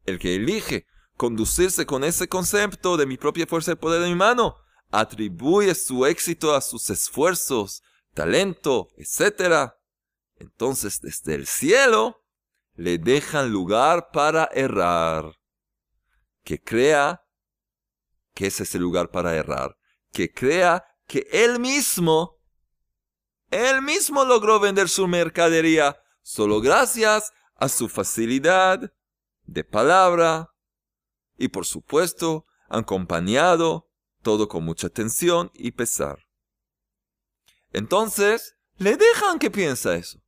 El 0.06 0.20
que 0.20 0.36
elige 0.36 0.86
conducirse 1.18 1.86
con 1.86 2.04
ese 2.04 2.28
concepto 2.28 2.98
de 2.98 3.06
mi 3.06 3.18
propia 3.18 3.48
fuerza 3.48 3.72
y 3.74 3.76
poder 3.76 4.02
de 4.02 4.10
mi 4.10 4.16
mano, 4.16 4.56
atribuye 4.92 5.74
su 5.76 6.06
éxito 6.06 6.54
a 6.54 6.62
sus 6.62 6.90
esfuerzos, 6.90 7.84
talento, 8.14 8.90
etc. 8.98 9.72
Entonces 10.38 11.02
desde 11.02 11.36
el 11.36 11.48
cielo 11.48 12.22
le 12.76 12.98
dejan 12.98 13.52
lugar 13.52 14.10
para 14.12 14.50
errar. 14.54 15.34
Que 16.44 16.62
crea 16.62 17.24
que 18.34 18.48
ese 18.48 18.64
es 18.64 18.76
el 18.76 18.82
lugar 18.82 19.10
para 19.10 19.36
errar. 19.36 19.78
Que 20.12 20.32
crea 20.32 20.86
que 21.08 21.28
él 21.32 21.60
mismo, 21.60 22.40
él 23.50 23.82
mismo 23.82 24.26
logró 24.26 24.60
vender 24.60 24.90
su 24.90 25.08
mercadería 25.08 25.98
solo 26.22 26.60
gracias 26.60 27.32
a 27.56 27.70
su 27.70 27.88
facilidad 27.88 28.92
de 29.44 29.64
palabra, 29.64 30.50
y 31.38 31.50
por 31.50 31.66
supuesto 31.66 32.46
acompañado 32.70 33.88
todo 34.22 34.48
con 34.48 34.64
mucha 34.64 34.88
atención 34.88 35.52
y 35.54 35.72
pesar. 35.72 36.20
Entonces, 37.72 38.56
le 38.78 38.98
dejan 38.98 39.38
que 39.38 39.52
piensa 39.52 39.96
eso. 39.96 40.20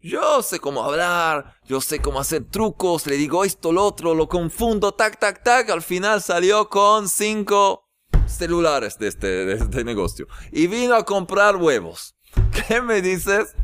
Yo 0.00 0.42
sé 0.42 0.60
cómo 0.60 0.84
hablar, 0.84 1.56
yo 1.64 1.80
sé 1.80 2.00
cómo 2.00 2.20
hacer 2.20 2.44
trucos, 2.44 3.06
le 3.06 3.16
digo 3.16 3.44
esto, 3.44 3.72
lo 3.72 3.84
otro, 3.84 4.14
lo 4.14 4.28
confundo, 4.28 4.92
tac, 4.92 5.18
tac, 5.18 5.42
tac. 5.42 5.68
Al 5.70 5.82
final 5.82 6.22
salió 6.22 6.68
con 6.68 7.08
cinco 7.08 7.88
celulares 8.26 8.98
de 8.98 9.08
este, 9.08 9.26
de 9.26 9.54
este 9.54 9.84
negocio. 9.84 10.28
Y 10.52 10.66
vino 10.68 10.94
a 10.94 11.04
comprar 11.04 11.56
huevos. 11.56 12.14
¿Qué 12.68 12.80
me 12.82 13.02
dices? 13.02 13.56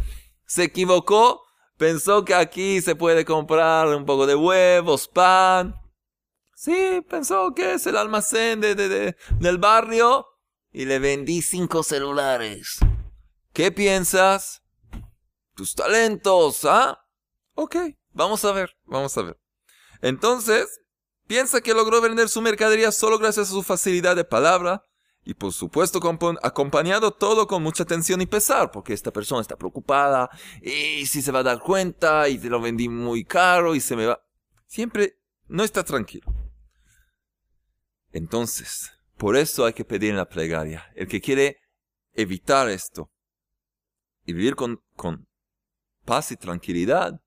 Se 0.46 0.64
equivocó, 0.64 1.42
pensó 1.76 2.24
que 2.24 2.34
aquí 2.34 2.80
se 2.80 2.96
puede 2.96 3.24
comprar 3.24 3.88
un 3.88 4.04
poco 4.04 4.26
de 4.26 4.34
huevos, 4.34 5.06
pan. 5.06 5.76
Sí, 6.62 7.04
pensó 7.10 7.52
que 7.56 7.74
es 7.74 7.88
el 7.88 7.96
almacén 7.96 8.60
de, 8.60 8.76
de, 8.76 9.16
del 9.40 9.58
barrio 9.58 10.28
y 10.70 10.84
le 10.84 11.00
vendí 11.00 11.42
cinco 11.42 11.82
celulares. 11.82 12.78
¿Qué 13.52 13.72
piensas? 13.72 14.62
Tus 15.56 15.74
talentos, 15.74 16.64
¿ah? 16.64 17.04
Ok, 17.54 17.74
vamos 18.12 18.44
a 18.44 18.52
ver, 18.52 18.76
vamos 18.84 19.18
a 19.18 19.22
ver. 19.22 19.40
Entonces, 20.02 20.68
piensa 21.26 21.60
que 21.62 21.74
logró 21.74 22.00
vender 22.00 22.28
su 22.28 22.40
mercadería 22.40 22.92
solo 22.92 23.18
gracias 23.18 23.48
a 23.48 23.54
su 23.54 23.64
facilidad 23.64 24.14
de 24.14 24.24
palabra 24.24 24.84
y 25.24 25.34
por 25.34 25.52
supuesto 25.52 26.00
acompañado 26.42 27.10
todo 27.10 27.48
con 27.48 27.64
mucha 27.64 27.82
atención 27.82 28.20
y 28.20 28.26
pesar, 28.26 28.70
porque 28.70 28.92
esta 28.92 29.12
persona 29.12 29.40
está 29.40 29.56
preocupada 29.56 30.30
y 30.62 31.06
si 31.06 31.22
se 31.22 31.32
va 31.32 31.40
a 31.40 31.42
dar 31.42 31.58
cuenta 31.58 32.28
y 32.28 32.38
te 32.38 32.48
lo 32.48 32.60
vendí 32.60 32.88
muy 32.88 33.24
caro 33.24 33.74
y 33.74 33.80
se 33.80 33.96
me 33.96 34.06
va... 34.06 34.24
Siempre 34.68 35.18
no 35.48 35.64
está 35.64 35.82
tranquilo. 35.82 36.41
Entonces, 38.12 38.92
por 39.16 39.36
eso 39.36 39.64
hay 39.64 39.72
que 39.72 39.84
pedir 39.84 40.10
en 40.10 40.16
la 40.16 40.28
plegaria. 40.28 40.90
El 40.94 41.08
que 41.08 41.20
quiere 41.20 41.58
evitar 42.12 42.68
esto 42.68 43.10
y 44.24 44.32
vivir 44.32 44.54
con, 44.54 44.82
con 44.96 45.26
paz 46.04 46.32
y 46.32 46.36
tranquilidad, 46.36 47.20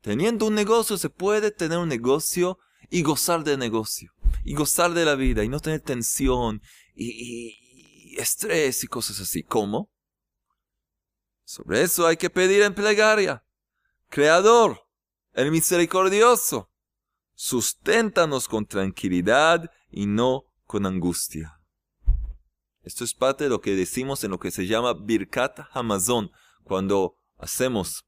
teniendo 0.00 0.46
un 0.46 0.54
negocio, 0.54 0.96
se 0.96 1.10
puede 1.10 1.50
tener 1.50 1.78
un 1.78 1.88
negocio 1.88 2.58
y 2.90 3.02
gozar 3.02 3.44
de 3.44 3.56
negocio, 3.56 4.12
y 4.44 4.54
gozar 4.54 4.92
de 4.92 5.04
la 5.04 5.14
vida, 5.14 5.44
y 5.44 5.48
no 5.48 5.60
tener 5.60 5.80
tensión 5.80 6.62
y, 6.94 8.14
y 8.14 8.20
estrés 8.20 8.84
y 8.84 8.86
cosas 8.86 9.20
así. 9.20 9.42
¿Cómo? 9.42 9.90
Sobre 11.44 11.82
eso 11.82 12.06
hay 12.06 12.16
que 12.16 12.30
pedir 12.30 12.62
en 12.62 12.74
plegaria. 12.74 13.44
Creador, 14.08 14.86
el 15.32 15.50
misericordioso, 15.50 16.70
susténtanos 17.34 18.48
con 18.48 18.66
tranquilidad 18.66 19.70
y 19.92 20.06
no 20.06 20.46
con 20.66 20.86
angustia. 20.86 21.60
Esto 22.82 23.04
es 23.04 23.14
parte 23.14 23.44
de 23.44 23.50
lo 23.50 23.60
que 23.60 23.76
decimos 23.76 24.24
en 24.24 24.32
lo 24.32 24.40
que 24.40 24.50
se 24.50 24.66
llama 24.66 24.94
Birkat 24.94 25.60
Hamazon, 25.72 26.32
cuando 26.64 27.16
hacemos 27.38 28.04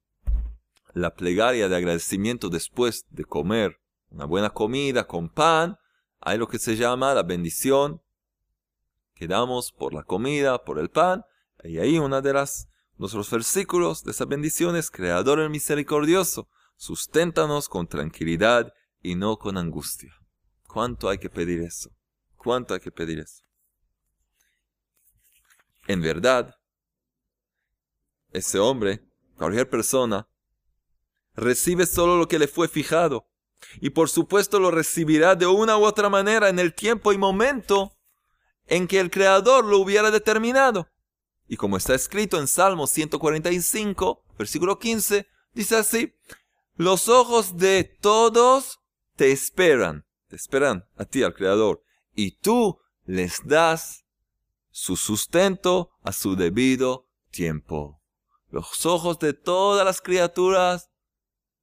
la 0.94 1.14
plegaria 1.14 1.68
de 1.68 1.76
agradecimiento 1.76 2.48
después 2.48 3.06
de 3.10 3.24
comer 3.24 3.80
una 4.10 4.24
buena 4.24 4.50
comida 4.50 5.06
con 5.06 5.28
pan, 5.28 5.76
hay 6.20 6.38
lo 6.38 6.48
que 6.48 6.58
se 6.58 6.76
llama 6.76 7.14
la 7.14 7.22
bendición 7.22 8.00
que 9.14 9.28
damos 9.28 9.72
por 9.72 9.92
la 9.92 10.02
comida, 10.02 10.64
por 10.64 10.78
el 10.78 10.90
pan, 10.90 11.24
y 11.62 11.78
ahí 11.78 11.98
una 11.98 12.20
de 12.20 12.32
las 12.32 12.68
nuestros 12.96 13.30
versículos 13.30 14.04
de 14.04 14.12
esa 14.12 14.24
bendición 14.24 14.76
es 14.76 14.90
Creador 14.90 15.40
el 15.40 15.50
misericordioso, 15.50 16.48
susténtanos 16.76 17.68
con 17.68 17.86
tranquilidad 17.86 18.72
y 19.02 19.14
no 19.14 19.36
con 19.36 19.56
angustia. 19.56 20.14
¿Cuánto 20.74 21.08
hay 21.08 21.18
que 21.18 21.30
pedir 21.30 21.60
eso? 21.60 21.88
¿Cuánto 22.36 22.74
hay 22.74 22.80
que 22.80 22.90
pedir 22.90 23.20
eso? 23.20 23.44
En 25.86 26.02
verdad, 26.02 26.52
ese 28.32 28.58
hombre, 28.58 29.00
cualquier 29.36 29.70
persona, 29.70 30.28
recibe 31.36 31.86
solo 31.86 32.16
lo 32.16 32.26
que 32.26 32.40
le 32.40 32.48
fue 32.48 32.66
fijado. 32.66 33.30
Y 33.80 33.90
por 33.90 34.10
supuesto 34.10 34.58
lo 34.58 34.72
recibirá 34.72 35.36
de 35.36 35.46
una 35.46 35.78
u 35.78 35.84
otra 35.84 36.10
manera 36.10 36.48
en 36.48 36.58
el 36.58 36.74
tiempo 36.74 37.12
y 37.12 37.18
momento 37.18 37.92
en 38.66 38.88
que 38.88 38.98
el 38.98 39.12
Creador 39.12 39.64
lo 39.64 39.78
hubiera 39.78 40.10
determinado. 40.10 40.88
Y 41.46 41.56
como 41.56 41.76
está 41.76 41.94
escrito 41.94 42.40
en 42.40 42.48
Salmo 42.48 42.88
145, 42.88 44.24
versículo 44.36 44.80
15, 44.80 45.28
dice 45.52 45.76
así, 45.76 46.16
los 46.74 47.08
ojos 47.08 47.58
de 47.58 47.84
todos 47.84 48.80
te 49.14 49.30
esperan, 49.30 50.04
te 50.34 50.38
esperan 50.38 50.84
a 50.96 51.04
ti, 51.04 51.22
al 51.22 51.32
Creador, 51.32 51.84
y 52.12 52.32
tú 52.32 52.80
les 53.04 53.46
das 53.46 54.04
su 54.72 54.96
sustento 54.96 55.92
a 56.02 56.10
su 56.10 56.34
debido 56.34 57.08
tiempo. 57.30 58.02
Los 58.48 58.84
ojos 58.84 59.20
de 59.20 59.32
todas 59.32 59.84
las 59.84 60.00
criaturas 60.00 60.90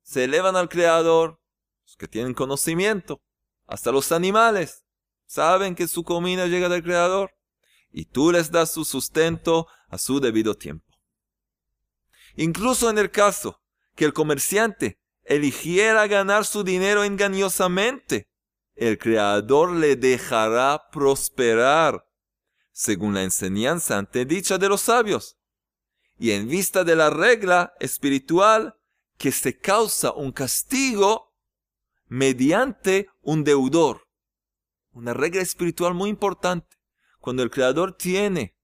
se 0.03 0.23
elevan 0.23 0.55
al 0.55 0.69
Creador, 0.69 1.41
los 1.83 1.97
que 1.97 2.07
tienen 2.07 2.33
conocimiento, 2.33 3.21
hasta 3.67 3.91
los 3.91 4.13
animales, 4.13 4.85
saben 5.25 5.75
que 5.75 5.89
su 5.89 6.05
comida 6.05 6.47
llega 6.47 6.69
del 6.69 6.81
Creador, 6.81 7.31
y 7.91 8.05
tú 8.05 8.31
les 8.31 8.51
das 8.51 8.71
su 8.71 8.85
sustento 8.85 9.67
a 9.89 9.97
su 9.97 10.21
debido 10.21 10.55
tiempo. 10.55 10.97
Incluso 12.37 12.89
en 12.89 12.97
el 12.99 13.11
caso 13.11 13.61
que 13.97 14.05
el 14.05 14.13
comerciante 14.13 14.97
eligiera 15.25 16.07
ganar 16.07 16.45
su 16.45 16.63
dinero 16.63 17.03
engañosamente, 17.03 18.30
el 18.75 18.97
Creador 18.97 19.71
le 19.71 19.95
dejará 19.95 20.89
prosperar, 20.91 22.05
según 22.71 23.13
la 23.13 23.23
enseñanza 23.23 23.97
antedicha 23.97 24.57
de 24.57 24.69
los 24.69 24.81
sabios, 24.81 25.37
y 26.17 26.31
en 26.31 26.47
vista 26.47 26.83
de 26.83 26.95
la 26.95 27.09
regla 27.09 27.73
espiritual 27.79 28.75
que 29.17 29.31
se 29.31 29.57
causa 29.57 30.13
un 30.13 30.31
castigo 30.31 31.35
mediante 32.07 33.09
un 33.21 33.43
deudor. 33.43 34.07
Una 34.91 35.13
regla 35.13 35.41
espiritual 35.41 35.93
muy 35.93 36.09
importante. 36.09 36.77
Cuando 37.19 37.43
el 37.43 37.51
Creador 37.51 37.95
tiene 37.95 38.57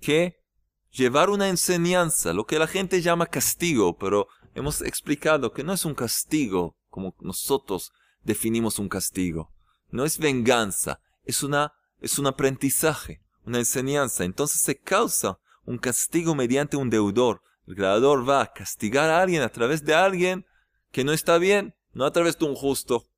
que 0.00 0.42
llevar 0.90 1.30
una 1.30 1.48
enseñanza, 1.48 2.32
lo 2.32 2.46
que 2.46 2.58
la 2.58 2.66
gente 2.66 3.02
llama 3.02 3.26
castigo, 3.26 3.98
pero 3.98 4.28
hemos 4.54 4.80
explicado 4.82 5.52
que 5.52 5.64
no 5.64 5.72
es 5.72 5.84
un 5.84 5.94
castigo 5.94 6.78
como 6.88 7.14
nosotros 7.20 7.92
definimos 8.24 8.78
un 8.78 8.88
castigo. 8.88 9.52
No 9.90 10.04
es 10.04 10.18
venganza, 10.18 11.00
es, 11.24 11.42
una, 11.42 11.74
es 12.00 12.18
un 12.18 12.26
aprendizaje, 12.26 13.20
una 13.44 13.58
enseñanza. 13.58 14.24
Entonces 14.24 14.60
se 14.60 14.78
causa 14.78 15.38
un 15.64 15.78
castigo 15.78 16.34
mediante 16.34 16.76
un 16.76 16.90
deudor. 16.90 17.42
El 17.66 17.76
creador 17.76 18.28
va 18.28 18.42
a 18.42 18.52
castigar 18.52 19.10
a 19.10 19.22
alguien 19.22 19.42
a 19.42 19.50
través 19.50 19.84
de 19.84 19.94
alguien 19.94 20.46
que 20.90 21.04
no 21.04 21.12
está 21.12 21.38
bien, 21.38 21.74
no 21.92 22.04
a 22.04 22.12
través 22.12 22.38
de 22.38 22.44
un 22.44 22.54
justo. 22.54 23.08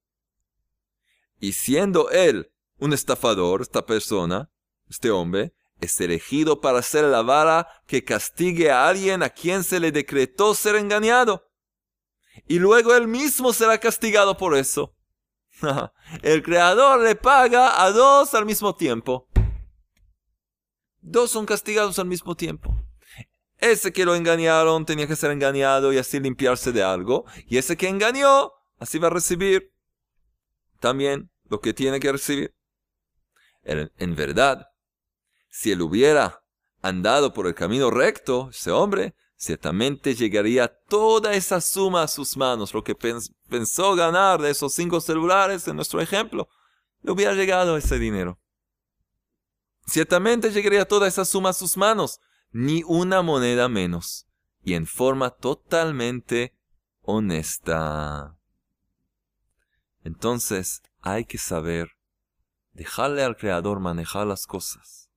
Y 1.41 1.53
siendo 1.53 2.11
él 2.11 2.51
un 2.79 2.93
estafador, 2.93 3.63
esta 3.63 3.87
persona, 3.87 4.51
este 4.89 5.11
hombre, 5.11 5.55
es 5.81 6.01
elegido 6.01 6.61
para 6.61 6.83
ser 6.83 7.05
la 7.05 7.23
vara 7.23 7.69
que 7.87 8.05
castigue 8.05 8.71
a 8.71 8.89
alguien 8.89 9.23
a 9.23 9.31
quien 9.31 9.65
se 9.65 9.81
le 9.81 9.93
decretó 9.93 10.55
ser 10.55 10.77
engañado. 10.77 11.51
Y 12.47 12.59
luego 12.59 12.95
él 12.95 13.09
mismo 13.09 13.53
será 13.53 13.79
castigado 13.79 14.37
por 14.37 14.57
eso. 14.57 14.95
El 16.23 16.43
creador 16.43 17.01
le 17.01 17.15
paga 17.15 17.83
a 17.83 17.91
dos 17.91 18.35
al 18.35 18.47
mismo 18.47 18.75
tiempo. 18.75 19.29
Dos 21.01 21.31
son 21.31 21.47
castigados 21.47 21.99
al 21.99 22.07
mismo 22.07 22.35
tiempo. 22.35 22.75
Ese 23.59 23.93
que 23.93 24.05
lo 24.05 24.15
engañaron 24.15 24.85
tenía 24.85 25.07
que 25.07 25.17
ser 25.17 25.31
engañado 25.31 25.93
y 25.93 25.99
así 25.99 26.19
limpiarse 26.19 26.73
de 26.73 26.83
algo. 26.83 27.25
Y 27.47 27.59
ese 27.59 27.77
que 27.77 27.89
engañó, 27.89 28.53
así 28.79 28.99
va 28.99 29.09
a 29.09 29.11
recibir 29.11 29.73
también 30.81 31.31
lo 31.49 31.61
que 31.61 31.73
tiene 31.73 32.01
que 32.01 32.13
recibir. 32.13 32.55
En, 33.63 34.15
verdad, 34.15 34.69
si 35.49 35.73
él 35.73 35.81
hubiera 35.81 36.43
andado 36.83 37.33
por 37.33 37.47
el 37.47 37.55
camino 37.55 37.91
recto, 37.91 38.51
ese 38.51 38.71
hombre, 38.71 39.15
ciertamente 39.45 40.15
llegaría 40.15 40.69
toda 40.69 41.35
esa 41.35 41.61
suma 41.61 42.03
a 42.03 42.09
sus 42.09 42.37
manos. 42.37 42.75
Lo 42.75 42.83
que 42.83 42.95
pensó 42.95 43.95
ganar 43.95 44.41
de 44.41 44.51
esos 44.51 44.73
cinco 44.73 45.01
celulares 45.01 45.69
en 45.69 45.77
nuestro 45.77 46.01
ejemplo, 46.01 46.49
le 47.03 47.13
hubiera 47.13 47.35
llegado 47.35 47.77
ese 47.77 47.99
dinero. 47.99 48.39
Ciertamente 49.87 50.51
llegaría 50.51 50.89
toda 50.89 51.07
esa 51.07 51.25
suma 51.25 51.51
a 51.51 51.55
sus 51.55 51.77
manos, 51.77 52.21
ni 52.51 52.83
una 52.87 53.23
moneda 53.23 53.69
menos, 53.69 54.27
y 54.63 54.75
en 54.75 54.87
forma 54.87 55.31
totalmente 55.31 56.57
honesta. 57.03 58.39
Entonces 60.03 60.83
hay 61.01 61.25
que 61.27 61.39
saber 61.39 61.91
dejarle 62.73 63.23
al 63.23 63.37
Creador 63.37 63.81
manejar 63.81 64.27
las 64.27 64.47
cosas. 64.47 65.11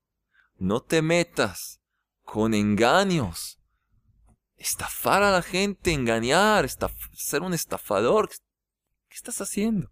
No 0.57 0.81
te 0.81 1.01
metas 1.01 1.81
con 2.23 2.53
engaños. 2.53 3.56
Estafar 4.57 5.21
a 5.21 5.31
la 5.31 5.41
gente, 5.41 5.93
engañar, 5.93 6.67
ser 7.13 7.41
un 7.41 7.53
estafador. 7.53 8.29
¿Qué 8.29 9.15
estás 9.15 9.39
haciendo? 9.39 9.91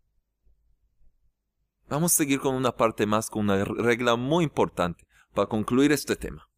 Vamos 1.88 2.14
a 2.14 2.18
seguir 2.18 2.40
con 2.40 2.56
una 2.56 2.76
parte 2.76 3.06
más, 3.06 3.30
con 3.30 3.44
una 3.44 3.64
regla 3.64 4.16
muy 4.16 4.44
importante 4.44 5.06
para 5.34 5.48
concluir 5.48 5.92
este 5.92 6.16
tema. 6.16 6.50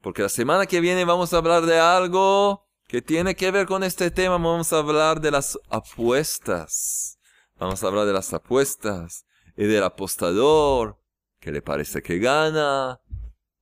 Porque 0.00 0.22
la 0.22 0.28
semana 0.28 0.66
que 0.66 0.80
viene 0.80 1.04
vamos 1.04 1.32
a 1.32 1.38
hablar 1.38 1.66
de 1.66 1.80
algo 1.80 2.68
que 2.86 3.02
tiene 3.02 3.34
que 3.34 3.50
ver 3.50 3.66
con 3.66 3.82
este 3.82 4.12
tema. 4.12 4.38
Vamos 4.38 4.72
a 4.72 4.78
hablar 4.78 5.20
de 5.20 5.32
las 5.32 5.58
apuestas. 5.70 7.18
Vamos 7.58 7.82
a 7.82 7.88
hablar 7.88 8.06
de 8.06 8.12
las 8.12 8.32
apuestas 8.32 9.26
y 9.56 9.64
del 9.64 9.82
apostador, 9.82 11.00
que 11.40 11.50
le 11.50 11.62
parece 11.62 12.00
que 12.00 12.18
gana. 12.18 13.00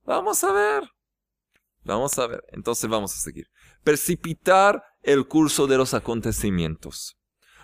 Vamos 0.05 0.43
a 0.43 0.51
ver. 0.51 0.96
Vamos 1.87 2.19
a 2.19 2.27
ver. 2.27 2.43
Entonces 2.49 2.89
vamos 2.89 3.15
a 3.15 3.19
seguir. 3.19 3.47
Precipitar 3.83 4.83
el 5.01 5.27
curso 5.27 5.67
de 5.67 5.77
los 5.77 5.93
acontecimientos. 5.93 7.17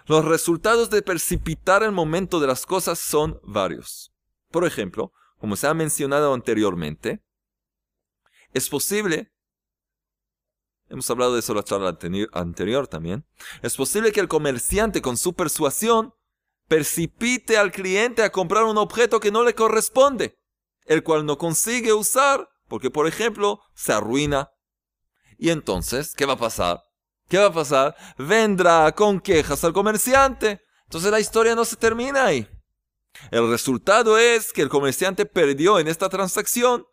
Los 0.06 0.24
resultados 0.26 0.90
de 0.90 1.02
precipitar 1.02 1.84
el 1.84 1.92
momento 1.92 2.40
de 2.40 2.48
las 2.48 2.66
cosas 2.66 3.00
son 3.00 3.40
varios. 3.44 4.14
Por 4.50 4.66
ejemplo, 4.66 5.12
como 5.38 5.56
se 5.56 5.68
ha 5.68 5.74
mencionado 5.74 6.34
anteriormente, 6.34 7.22
es 8.54 8.70
posible, 8.70 9.32
hemos 10.88 11.10
hablado 11.10 11.34
de 11.34 11.40
eso 11.40 11.52
en 11.52 11.58
la 11.58 11.64
charla 11.64 11.98
anterior 12.34 12.88
también, 12.88 13.26
es 13.62 13.76
posible 13.76 14.12
que 14.12 14.20
el 14.20 14.28
comerciante 14.28 15.02
con 15.02 15.18
su 15.18 15.34
persuasión 15.34 16.14
precipite 16.68 17.58
al 17.58 17.72
cliente 17.72 18.24
a 18.24 18.32
comprar 18.32 18.64
un 18.66 18.78
objeto 18.78 19.20
que 19.20 19.32
no 19.32 19.44
le 19.44 19.56
corresponde, 19.56 20.38
el 20.86 21.04
cual 21.04 21.26
no 21.26 21.38
consigue 21.38 21.94
usar 21.94 22.53
porque, 22.74 22.90
por 22.90 23.06
ejemplo, 23.06 23.62
se 23.76 23.94
arruina. 23.94 24.50
Y 25.38 25.52
entonces, 25.52 26.16
¿qué 26.16 26.26
va 26.26 26.34
a 26.34 26.38
pasar? 26.38 26.82
¿Qué 27.30 27.38
va 27.38 27.46
a 27.46 27.54
pasar? 27.54 27.96
Vendrá 28.18 28.92
con 28.94 29.20
quejas 29.20 29.64
al 29.64 29.74
comerciante. 29.74 30.60
Entonces 30.86 31.12
la 31.12 31.20
historia 31.20 31.54
no 31.54 31.66
se 31.66 31.76
termina 31.76 32.26
ahí. 32.26 32.48
El 33.30 33.48
resultado 33.48 34.18
es 34.18 34.52
que 34.52 34.64
el 34.64 34.70
comerciante 34.70 35.28
perdió 35.28 35.78
en 35.78 35.88
esta 35.88 36.10
transacción 36.10 36.88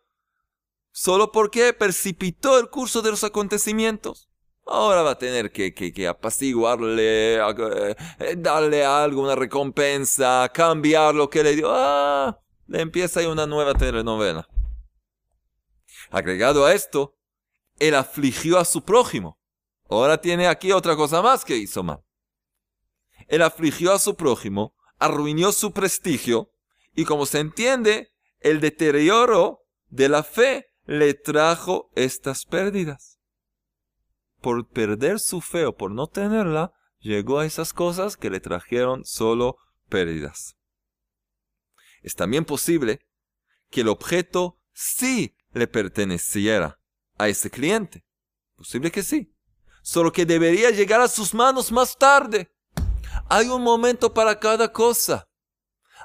solo 0.92 1.32
porque 1.32 1.72
precipitó 1.72 2.58
el 2.58 2.68
curso 2.68 3.00
de 3.00 3.12
los 3.12 3.24
acontecimientos. 3.24 4.28
Ahora 4.66 5.00
va 5.00 5.12
a 5.12 5.18
tener 5.18 5.50
que, 5.50 5.72
que, 5.72 6.06
apaciguarle, 6.06 7.36
eh, 7.36 7.96
darle 8.36 8.84
algo, 8.84 9.22
una 9.22 9.34
recompensa, 9.34 10.50
cambiar 10.52 11.14
lo 11.14 11.30
que 11.30 11.42
le 11.42 11.56
dio. 11.56 11.70
Ah, 11.72 12.38
le 12.66 12.82
empieza 12.82 13.20
ahí 13.20 13.26
una 13.26 13.46
nueva 13.46 13.72
telenovela. 13.72 14.46
Agregado 16.10 16.66
a 16.66 16.74
esto, 16.74 17.16
él 17.78 17.94
afligió 17.94 18.58
a 18.58 18.64
su 18.64 18.82
prójimo. 18.82 19.40
Ahora 19.88 20.20
tiene 20.20 20.46
aquí 20.46 20.72
otra 20.72 20.96
cosa 20.96 21.22
más 21.22 21.44
que 21.44 21.56
hizo 21.56 21.82
mal. 21.82 22.04
Él 23.28 23.42
afligió 23.42 23.92
a 23.92 23.98
su 23.98 24.16
prójimo, 24.16 24.74
arruinó 24.98 25.52
su 25.52 25.72
prestigio 25.72 26.52
y 26.94 27.04
como 27.04 27.26
se 27.26 27.38
entiende, 27.38 28.12
el 28.40 28.60
deterioro 28.60 29.66
de 29.88 30.08
la 30.08 30.22
fe 30.22 30.66
le 30.84 31.14
trajo 31.14 31.90
estas 31.94 32.44
pérdidas 32.44 33.20
por 34.40 34.66
perder 34.68 35.20
su 35.20 35.40
fe 35.40 35.66
o 35.66 35.76
por 35.76 35.90
no 35.90 36.06
tenerla, 36.06 36.72
llegó 36.98 37.38
a 37.38 37.46
esas 37.46 37.72
cosas 37.72 38.16
que 38.16 38.30
le 38.30 38.40
trajeron 38.40 39.04
solo 39.04 39.58
pérdidas. 39.88 40.56
Es 42.02 42.14
también 42.14 42.44
posible 42.44 43.06
que 43.70 43.82
el 43.82 43.88
objeto 43.88 44.58
sí 44.72 45.36
le 45.52 45.66
perteneciera 45.66 46.78
a 47.18 47.28
ese 47.28 47.50
cliente. 47.50 48.04
Posible 48.56 48.90
que 48.90 49.02
sí. 49.02 49.34
Solo 49.82 50.12
que 50.12 50.26
debería 50.26 50.70
llegar 50.70 51.00
a 51.00 51.08
sus 51.08 51.34
manos 51.34 51.72
más 51.72 51.96
tarde. 51.96 52.50
Hay 53.28 53.48
un 53.48 53.62
momento 53.62 54.12
para 54.12 54.38
cada 54.38 54.72
cosa. 54.72 55.28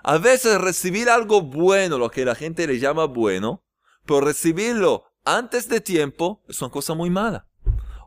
A 0.04 0.18
veces 0.18 0.60
recibir 0.62 1.10
algo 1.10 1.42
bueno, 1.42 1.98
lo 1.98 2.10
que 2.10 2.26
la 2.26 2.36
gente 2.36 2.68
le 2.68 2.80
llama 2.80 3.06
bueno, 3.06 3.64
pero 4.06 4.22
recibirlo 4.22 5.06
antes 5.24 5.68
de 5.68 5.82
tiempo 5.82 6.44
es 6.48 6.62
una 6.62 6.72
cosa 6.72 6.94
muy 6.94 7.10
mala 7.10 7.48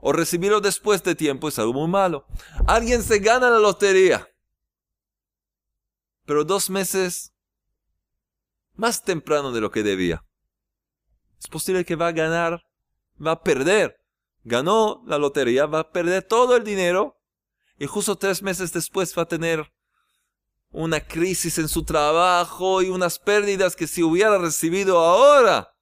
o 0.01 0.13
recibirlo 0.13 0.61
después 0.61 1.03
de 1.03 1.15
tiempo 1.15 1.49
es 1.49 1.59
algo 1.59 1.73
muy 1.73 1.89
malo. 1.89 2.27
Alguien 2.67 3.03
se 3.03 3.19
gana 3.19 3.51
la 3.51 3.59
lotería, 3.59 4.29
pero 6.25 6.45
dos 6.45 6.71
meses 6.71 7.33
más 8.75 9.03
temprano 9.03 9.53
de 9.53 9.61
lo 9.61 9.71
que 9.71 9.83
debía. 9.83 10.25
Es 11.41 11.49
posible 11.49 11.85
que 11.85 11.97
va 11.97 12.09
a 12.09 12.13
ganar, 12.13 12.65
va 13.25 13.33
a 13.33 13.43
perder. 13.43 13.97
Ganó 14.45 15.03
la 15.07 15.19
lotería, 15.19 15.67
va 15.67 15.81
a 15.81 15.91
perder 15.91 16.23
todo 16.23 16.57
el 16.57 16.65
dinero 16.65 17.17
y 17.79 17.87
justo 17.87 18.17
tres 18.17 18.43
meses 18.43 18.73
después 18.73 19.17
va 19.17 19.23
a 19.23 19.29
tener 19.29 19.73
una 20.71 21.01
crisis 21.01 21.59
en 21.59 21.69
su 21.69 21.85
trabajo 21.85 22.83
y 22.83 22.89
unas 22.89 23.19
pérdidas 23.19 23.77
que 23.77 23.87
si 23.87 24.03
hubiera 24.03 24.39
recibido 24.39 24.99
ahora 24.99 25.75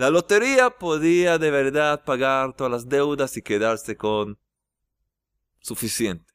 la 0.00 0.08
lotería 0.08 0.70
podía 0.70 1.36
de 1.36 1.50
verdad 1.50 2.04
pagar 2.04 2.54
todas 2.54 2.72
las 2.72 2.88
deudas 2.88 3.36
y 3.36 3.42
quedarse 3.42 3.98
con 3.98 4.38
suficiente. 5.58 6.32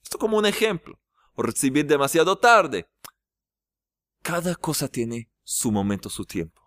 Esto 0.00 0.16
como 0.16 0.38
un 0.38 0.46
ejemplo. 0.46 0.96
O 1.34 1.42
recibir 1.42 1.86
demasiado 1.86 2.38
tarde. 2.38 2.88
Cada 4.22 4.54
cosa 4.54 4.86
tiene 4.86 5.28
su 5.42 5.72
momento, 5.72 6.08
su 6.08 6.24
tiempo. 6.24 6.59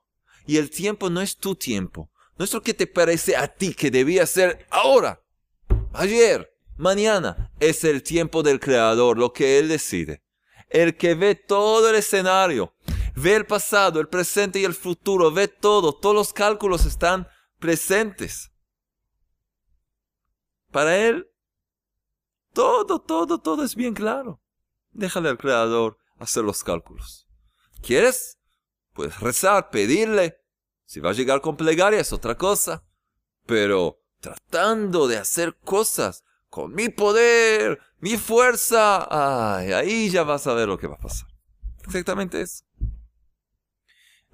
Y 0.46 0.58
el 0.58 0.70
tiempo 0.70 1.10
no 1.10 1.22
es 1.22 1.38
tu 1.38 1.56
tiempo. 1.56 2.10
No 2.38 2.46
es 2.46 2.54
lo 2.54 2.62
que 2.62 2.74
te 2.74 2.88
parece 2.88 3.36
a 3.36 3.48
ti 3.48 3.74
que 3.74 3.92
debía 3.92 4.26
ser 4.26 4.66
ahora, 4.70 5.22
ayer, 5.94 6.52
mañana. 6.78 7.52
Es 7.60 7.84
el 7.84 8.02
tiempo 8.02 8.44
del 8.44 8.60
Creador, 8.60 9.18
lo 9.18 9.34
que 9.34 9.60
Él 9.60 9.68
decide. 9.68 10.24
El 10.70 10.98
que 10.98 11.14
ve 11.14 11.36
todo 11.36 11.90
el 11.90 11.96
escenario, 11.96 12.74
ve 13.16 13.36
el 13.36 13.46
pasado, 13.46 14.00
el 14.00 14.08
presente 14.08 14.60
y 14.60 14.66
el 14.66 14.74
futuro, 14.74 15.32
ve 15.32 15.48
todo, 15.48 15.94
todos 15.94 16.16
los 16.16 16.34
cálculos 16.34 16.86
están 16.86 17.28
presentes. 17.60 18.52
Para 20.72 20.98
él, 20.98 21.30
todo, 22.52 23.00
todo, 23.00 23.40
todo 23.40 23.64
es 23.64 23.76
bien 23.76 23.94
claro. 23.94 24.42
Déjale 24.92 25.30
al 25.30 25.38
Creador 25.38 25.98
hacer 26.18 26.44
los 26.44 26.64
cálculos. 26.64 27.28
¿Quieres? 27.82 28.40
Puedes 28.94 29.20
rezar, 29.20 29.70
pedirle. 29.70 30.40
Si 30.86 31.00
va 31.00 31.10
a 31.10 31.14
llegar 31.14 31.42
con 31.42 31.58
plegaria 31.58 32.00
es 32.00 32.14
otra 32.14 32.38
cosa. 32.38 32.86
Pero 33.46 34.02
tratando 34.20 35.08
de 35.08 35.18
hacer 35.18 35.58
cosas 35.58 36.24
con 36.50 36.74
mi 36.74 36.90
poder, 36.90 37.80
mi 38.00 38.18
fuerza, 38.18 39.08
ahí 39.78 40.10
ya 40.10 40.24
vas 40.24 40.46
a 40.48 40.54
ver 40.54 40.68
lo 40.68 40.78
que 40.78 40.88
va 40.88 40.96
a 40.96 41.00
pasar. 41.00 41.28
Exactamente 41.84 42.42
eso. 42.42 42.64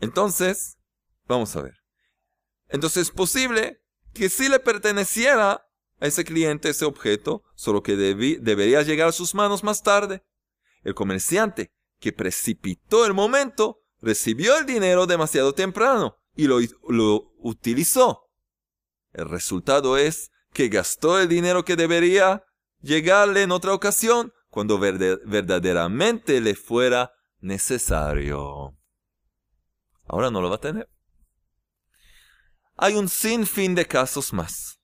Entonces, 0.02 0.78
vamos 1.28 1.56
a 1.56 1.62
ver. 1.62 1.76
Entonces 2.68 3.08
es 3.08 3.12
posible 3.12 3.82
que 4.14 4.30
sí 4.30 4.50
le 4.50 4.60
perteneciera 4.60 5.66
a 6.00 6.08
ese 6.08 6.24
cliente 6.24 6.70
ese 6.70 6.86
objeto, 6.86 7.44
solo 7.56 7.84
que 7.84 7.96
debería 7.96 8.82
llegar 8.82 9.10
a 9.10 9.14
sus 9.14 9.34
manos 9.36 9.64
más 9.64 9.84
tarde. 9.84 10.24
El 10.84 10.96
comerciante, 10.96 11.74
que 12.00 12.14
precipitó 12.14 13.06
el 13.06 13.14
momento, 13.14 13.84
recibió 14.02 14.58
el 14.58 14.66
dinero 14.66 15.08
demasiado 15.08 15.54
temprano 15.54 16.18
y 16.36 16.48
lo, 16.48 16.60
lo 16.88 17.34
utilizó. 17.40 18.30
El 19.14 19.30
resultado 19.30 19.98
es 19.98 20.32
que 20.54 20.70
gastó 20.70 21.20
el 21.20 21.28
dinero 21.28 21.66
que 21.66 21.76
debería 21.76 22.44
llegarle 22.82 23.44
en 23.44 23.52
otra 23.52 23.74
ocasión 23.74 24.34
cuando 24.50 24.80
verdaderamente 24.80 26.42
le 26.42 26.56
fuera 26.56 27.14
necesario. 27.40 28.76
Ahora 30.06 30.32
no 30.32 30.42
lo 30.42 30.50
va 30.50 30.56
a 30.56 30.62
tener. 30.62 30.90
Hay 32.76 32.96
un 32.96 33.10
sinfín 33.10 33.76
de 33.76 33.86
casos 33.86 34.34
más. 34.34 34.80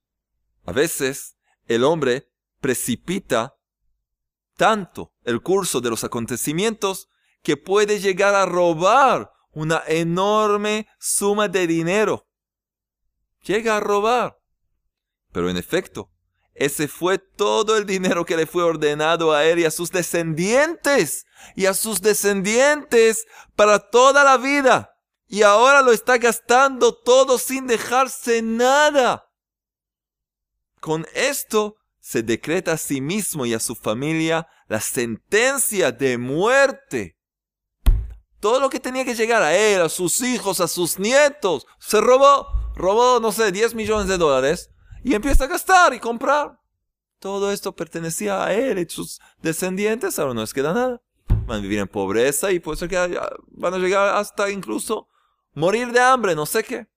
A 0.65 0.71
veces 0.71 1.37
el 1.65 1.83
hombre 1.83 2.29
precipita 2.59 3.55
tanto 4.55 5.13
el 5.23 5.41
curso 5.41 5.81
de 5.81 5.89
los 5.89 6.03
acontecimientos 6.03 7.09
que 7.45 7.55
puede 7.55 7.99
llegar 7.99 8.35
a 8.35 8.45
robar 8.45 9.31
una 9.53 9.81
enorme 9.87 10.87
suma 10.99 11.47
de 11.47 11.65
dinero. 11.65 12.27
Llega 13.43 13.77
a 13.77 13.79
robar. 13.79 14.37
Pero 15.31 15.49
en 15.49 15.55
efecto, 15.55 16.11
ese 16.53 16.89
fue 16.89 17.19
todo 17.19 17.77
el 17.77 17.85
dinero 17.85 18.25
que 18.25 18.35
le 18.35 18.47
fue 18.47 18.63
ordenado 18.63 19.31
a 19.31 19.45
él 19.45 19.59
y 19.59 19.65
a 19.65 19.71
sus 19.71 19.91
descendientes, 19.91 21.25
y 21.55 21.67
a 21.67 21.73
sus 21.73 22.01
descendientes 22.01 23.25
para 23.55 23.79
toda 23.79 24.25
la 24.25 24.35
vida 24.35 24.91
y 25.27 25.41
ahora 25.41 25.81
lo 25.81 25.91
está 25.91 26.17
gastando 26.17 26.95
todo 26.95 27.37
sin 27.37 27.67
dejarse 27.67 28.41
nada. 28.41 29.31
Con 30.79 31.05
esto 31.13 31.77
se 31.99 32.21
decreta 32.21 32.73
a 32.73 32.77
sí 32.77 33.01
mismo 33.01 33.45
y 33.45 33.53
a 33.53 33.59
su 33.59 33.75
familia 33.75 34.47
la 34.67 34.79
sentencia 34.79 35.91
de 35.91 36.17
muerte. 36.17 37.17
Todo 38.45 38.59
lo 38.59 38.69
que 38.69 38.79
tenía 38.79 39.03
que 39.03 39.15
llegar 39.15 39.41
a 39.41 39.55
él, 39.55 39.81
a 39.81 39.89
sus 39.89 40.21
hijos, 40.21 40.61
a 40.61 40.67
sus 40.67 40.99
nietos, 40.99 41.65
se 41.79 41.99
robó, 41.99 42.47
robó, 42.75 43.19
no 43.19 43.31
sé, 43.31 43.51
10 43.51 43.73
millones 43.73 44.07
de 44.07 44.19
dólares 44.19 44.69
y 45.03 45.15
empieza 45.15 45.45
a 45.45 45.47
gastar 45.47 45.95
y 45.95 45.99
comprar. 45.99 46.61
Todo 47.17 47.51
esto 47.51 47.75
pertenecía 47.75 48.45
a 48.45 48.53
él 48.53 48.77
y 48.77 48.87
sus 48.87 49.19
descendientes, 49.41 50.19
ahora 50.19 50.35
no 50.35 50.41
les 50.41 50.53
queda 50.53 50.75
nada. 50.75 51.01
Van 51.47 51.57
a 51.57 51.61
vivir 51.63 51.79
en 51.79 51.87
pobreza 51.87 52.51
y 52.51 52.59
puede 52.59 52.77
ser 52.77 52.87
que 52.87 53.19
van 53.47 53.73
a 53.73 53.79
llegar 53.79 54.15
hasta 54.15 54.51
incluso 54.51 55.07
morir 55.55 55.91
de 55.91 56.01
hambre, 56.01 56.35
no 56.35 56.45
sé 56.45 56.63
qué. 56.63 56.87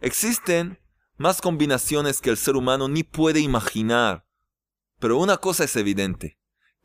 Existen 0.00 0.80
más 1.16 1.40
combinaciones 1.40 2.20
que 2.20 2.30
el 2.30 2.36
ser 2.36 2.56
humano 2.56 2.88
ni 2.88 3.04
puede 3.04 3.38
imaginar. 3.38 4.26
Pero 4.98 5.16
una 5.16 5.36
cosa 5.36 5.62
es 5.62 5.76
evidente, 5.76 6.39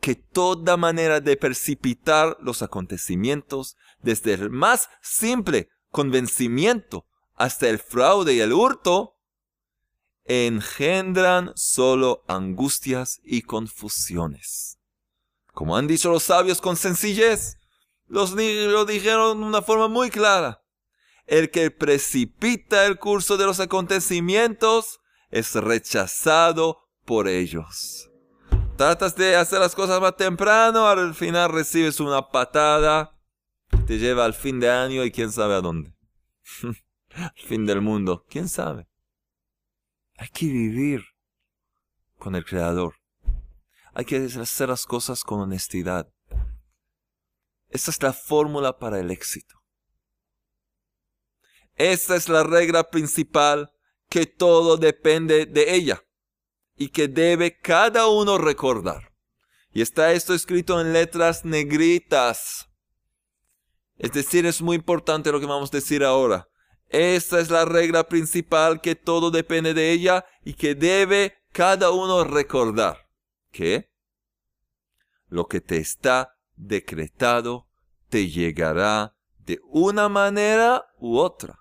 que 0.05 0.13
toda 0.13 0.77
manera 0.77 1.19
de 1.19 1.35
precipitar 1.35 2.37
los 2.39 2.61
acontecimientos, 2.61 3.75
desde 4.03 4.35
el 4.35 4.51
más 4.51 4.87
simple 5.01 5.69
convencimiento 5.89 7.07
hasta 7.33 7.69
el 7.69 7.79
fraude 7.79 8.35
y 8.35 8.39
el 8.39 8.53
hurto, 8.53 9.15
engendran 10.25 11.53
solo 11.55 12.23
angustias 12.27 13.19
y 13.23 13.41
confusiones. 13.41 14.77
Como 15.55 15.75
han 15.75 15.87
dicho 15.87 16.11
los 16.11 16.21
sabios 16.21 16.61
con 16.61 16.75
sencillez, 16.75 17.57
los 18.05 18.33
lo 18.33 18.85
dijeron 18.85 19.39
de 19.39 19.47
una 19.47 19.63
forma 19.63 19.87
muy 19.87 20.11
clara. 20.11 20.61
El 21.25 21.49
que 21.49 21.71
precipita 21.71 22.85
el 22.85 22.99
curso 22.99 23.37
de 23.37 23.45
los 23.47 23.59
acontecimientos 23.59 24.99
es 25.31 25.55
rechazado 25.55 26.91
por 27.05 27.27
ellos. 27.27 28.11
Tratas 28.77 29.15
de 29.15 29.37
hacer 29.37 29.59
las 29.59 29.73
cosas 29.73 30.01
más 30.01 30.17
temprano, 30.17 30.85
al 30.85 31.15
final 31.15 31.49
recibes 31.49 32.01
una 32.01 32.27
patada, 32.27 33.17
te 33.87 33.97
lleva 33.97 34.25
al 34.25 34.33
fin 34.33 34.59
de 34.59 34.69
año 34.69 35.05
y 35.05 35.11
quién 35.11 35.31
sabe 35.31 35.53
a 35.53 35.61
dónde. 35.61 35.95
al 37.15 37.31
fin 37.47 37.65
del 37.65 37.79
mundo, 37.79 38.25
quién 38.29 38.49
sabe. 38.49 38.89
Hay 40.17 40.27
que 40.27 40.47
vivir 40.47 41.05
con 42.17 42.35
el 42.35 42.43
Creador. 42.43 42.95
Hay 43.93 44.03
que 44.03 44.17
hacer 44.17 44.67
las 44.67 44.85
cosas 44.85 45.23
con 45.23 45.39
honestidad. 45.39 46.11
Esta 47.69 47.91
es 47.91 48.03
la 48.03 48.11
fórmula 48.11 48.77
para 48.77 48.99
el 48.99 49.09
éxito. 49.09 49.55
Esta 51.75 52.17
es 52.17 52.27
la 52.27 52.43
regla 52.43 52.89
principal 52.89 53.71
que 54.09 54.25
todo 54.25 54.75
depende 54.75 55.45
de 55.45 55.75
ella 55.75 56.04
y 56.75 56.89
que 56.89 57.07
debe 57.07 57.59
cada 57.59 58.07
uno 58.07 58.37
recordar. 58.37 59.13
Y 59.71 59.81
está 59.81 60.13
esto 60.13 60.33
escrito 60.33 60.79
en 60.79 60.93
letras 60.93 61.45
negritas. 61.45 62.69
Es 63.97 64.11
decir, 64.11 64.45
es 64.45 64.61
muy 64.61 64.75
importante 64.75 65.31
lo 65.31 65.39
que 65.39 65.45
vamos 65.45 65.69
a 65.73 65.77
decir 65.77 66.03
ahora. 66.03 66.47
Esta 66.87 67.39
es 67.39 67.49
la 67.49 67.65
regla 67.65 68.07
principal 68.07 68.79
que 68.79 68.95
todo 68.95 69.31
depende 69.31 69.73
de 69.73 69.91
ella 69.91 70.25
y 70.43 70.53
que 70.53 70.75
debe 70.75 71.35
cada 71.51 71.91
uno 71.91 72.23
recordar. 72.23 73.09
Que 73.51 73.91
lo 75.27 75.47
que 75.47 75.61
te 75.61 75.77
está 75.77 76.37
decretado 76.55 77.67
te 78.09 78.29
llegará 78.29 79.15
de 79.39 79.59
una 79.65 80.09
manera 80.09 80.85
u 80.97 81.17
otra. 81.17 81.59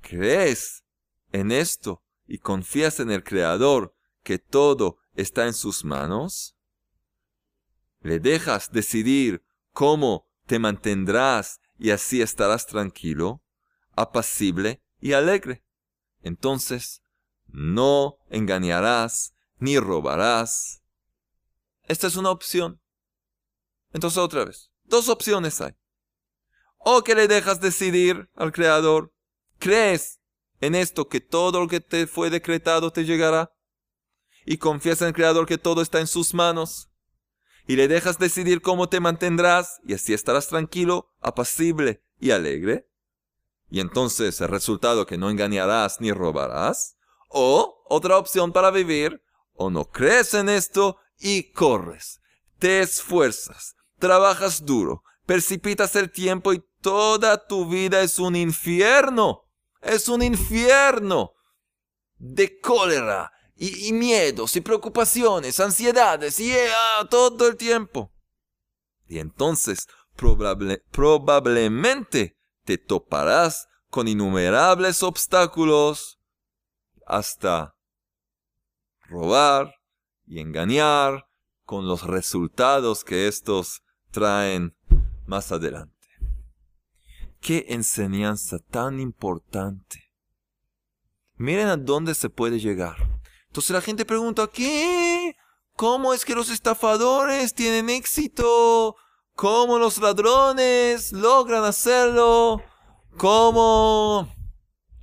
¿Crees 0.00 0.84
en 1.32 1.52
esto 1.52 2.02
y 2.26 2.38
confías 2.38 3.00
en 3.00 3.10
el 3.10 3.24
Creador 3.24 3.94
que 4.22 4.38
todo 4.38 4.98
está 5.14 5.46
en 5.46 5.54
sus 5.54 5.84
manos? 5.84 6.56
¿Le 8.00 8.18
dejas 8.18 8.72
decidir 8.72 9.44
cómo 9.72 10.28
te 10.46 10.58
mantendrás 10.58 11.60
y 11.78 11.90
así 11.90 12.22
estarás 12.22 12.66
tranquilo, 12.66 13.42
apacible 13.92 14.82
y 15.00 15.12
alegre? 15.12 15.64
Entonces, 16.22 17.02
no 17.46 18.18
engañarás 18.30 19.34
ni 19.58 19.78
robarás. 19.78 20.82
Esta 21.84 22.06
es 22.06 22.16
una 22.16 22.30
opción. 22.30 22.80
Entonces 23.92 24.18
otra 24.18 24.44
vez, 24.44 24.70
dos 24.84 25.08
opciones 25.08 25.60
hay. 25.60 25.76
O 26.78 27.04
que 27.04 27.14
le 27.14 27.28
dejas 27.28 27.60
decidir 27.60 28.30
al 28.34 28.52
Creador 28.52 29.12
crees 29.58 30.21
en 30.62 30.76
esto 30.76 31.08
que 31.08 31.20
todo 31.20 31.60
lo 31.60 31.68
que 31.68 31.80
te 31.80 32.06
fue 32.06 32.30
decretado 32.30 32.92
te 32.92 33.04
llegará 33.04 33.52
y 34.46 34.58
confías 34.58 35.02
en 35.02 35.08
el 35.08 35.12
Creador 35.12 35.44
que 35.44 35.58
todo 35.58 35.82
está 35.82 35.98
en 35.98 36.06
sus 36.06 36.34
manos 36.34 36.88
y 37.66 37.74
le 37.74 37.88
dejas 37.88 38.18
decidir 38.18 38.62
cómo 38.62 38.88
te 38.88 39.00
mantendrás 39.00 39.80
y 39.84 39.94
así 39.94 40.14
estarás 40.14 40.46
tranquilo, 40.46 41.12
apacible 41.20 42.04
y 42.20 42.30
alegre. 42.30 42.88
Y 43.70 43.80
entonces 43.80 44.40
el 44.40 44.48
resultado 44.48 45.04
que 45.04 45.18
no 45.18 45.30
engañarás 45.30 46.00
ni 46.00 46.12
robarás. 46.12 46.96
O 47.28 47.82
otra 47.88 48.18
opción 48.18 48.52
para 48.52 48.70
vivir, 48.70 49.22
o 49.54 49.68
no 49.68 49.86
crees 49.86 50.34
en 50.34 50.48
esto 50.48 50.98
y 51.18 51.50
corres, 51.52 52.20
te 52.58 52.82
esfuerzas, 52.82 53.74
trabajas 53.98 54.64
duro, 54.64 55.02
precipitas 55.24 55.96
el 55.96 56.10
tiempo 56.10 56.52
y 56.52 56.62
toda 56.82 57.46
tu 57.46 57.68
vida 57.68 58.02
es 58.02 58.18
un 58.18 58.36
infierno 58.36 59.42
es 59.82 60.08
un 60.08 60.22
infierno 60.22 61.32
de 62.16 62.60
cólera 62.60 63.32
y, 63.54 63.92
miedos 63.92 64.56
y 64.56 64.60
preocupaciones, 64.60 65.60
ansiedades 65.60 66.40
y 66.40 66.52
ah, 66.52 67.06
todo 67.08 67.48
el 67.48 67.56
tiempo. 67.56 68.12
Y 69.06 69.18
entonces 69.18 69.86
probablemente 70.16 72.36
te 72.64 72.78
toparás 72.78 73.68
con 73.90 74.08
innumerables 74.08 75.02
obstáculos 75.02 76.18
hasta 77.06 77.76
robar 79.02 79.74
y 80.26 80.40
engañar 80.40 81.26
con 81.64 81.86
los 81.86 82.04
resultados 82.04 83.04
que 83.04 83.28
estos 83.28 83.82
traen 84.10 84.74
más 85.26 85.52
adelante. 85.52 86.01
Qué 87.42 87.66
enseñanza 87.68 88.58
tan 88.58 89.00
importante. 89.00 90.10
Miren 91.34 91.68
a 91.68 91.76
dónde 91.76 92.14
se 92.14 92.30
puede 92.30 92.58
llegar. 92.58 92.96
Entonces 93.48 93.72
la 93.72 93.82
gente 93.82 94.06
pregunta, 94.06 94.46
¿qué? 94.46 95.36
¿Cómo 95.76 96.14
es 96.14 96.24
que 96.24 96.34
los 96.34 96.48
estafadores 96.48 97.52
tienen 97.52 97.90
éxito? 97.90 98.96
¿Cómo 99.34 99.78
los 99.78 99.98
ladrones 99.98 101.12
logran 101.12 101.64
hacerlo? 101.64 102.62
¿Cómo 103.18 104.32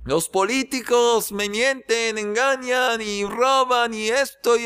los 0.04 0.28
políticos 0.30 1.30
me 1.30 1.48
mienten, 1.48 2.16
engañan 2.16 3.02
y 3.02 3.24
roban 3.24 3.92
y 3.92 4.08
esto. 4.08 4.56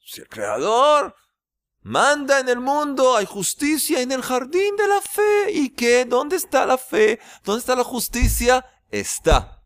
Si 0.00 0.20
el 0.20 0.28
creador 0.28 1.14
manda 1.82 2.40
en 2.40 2.48
el 2.48 2.60
mundo, 2.60 3.16
hay 3.16 3.26
justicia 3.26 4.00
en 4.00 4.12
el 4.12 4.22
jardín 4.22 4.76
de 4.76 4.88
la 4.88 5.00
fe. 5.00 5.52
¿Y 5.52 5.70
qué? 5.70 6.04
¿Dónde 6.04 6.36
está 6.36 6.66
la 6.66 6.78
fe? 6.78 7.20
¿Dónde 7.44 7.60
está 7.60 7.76
la 7.76 7.84
justicia? 7.84 8.64
Está. 8.90 9.64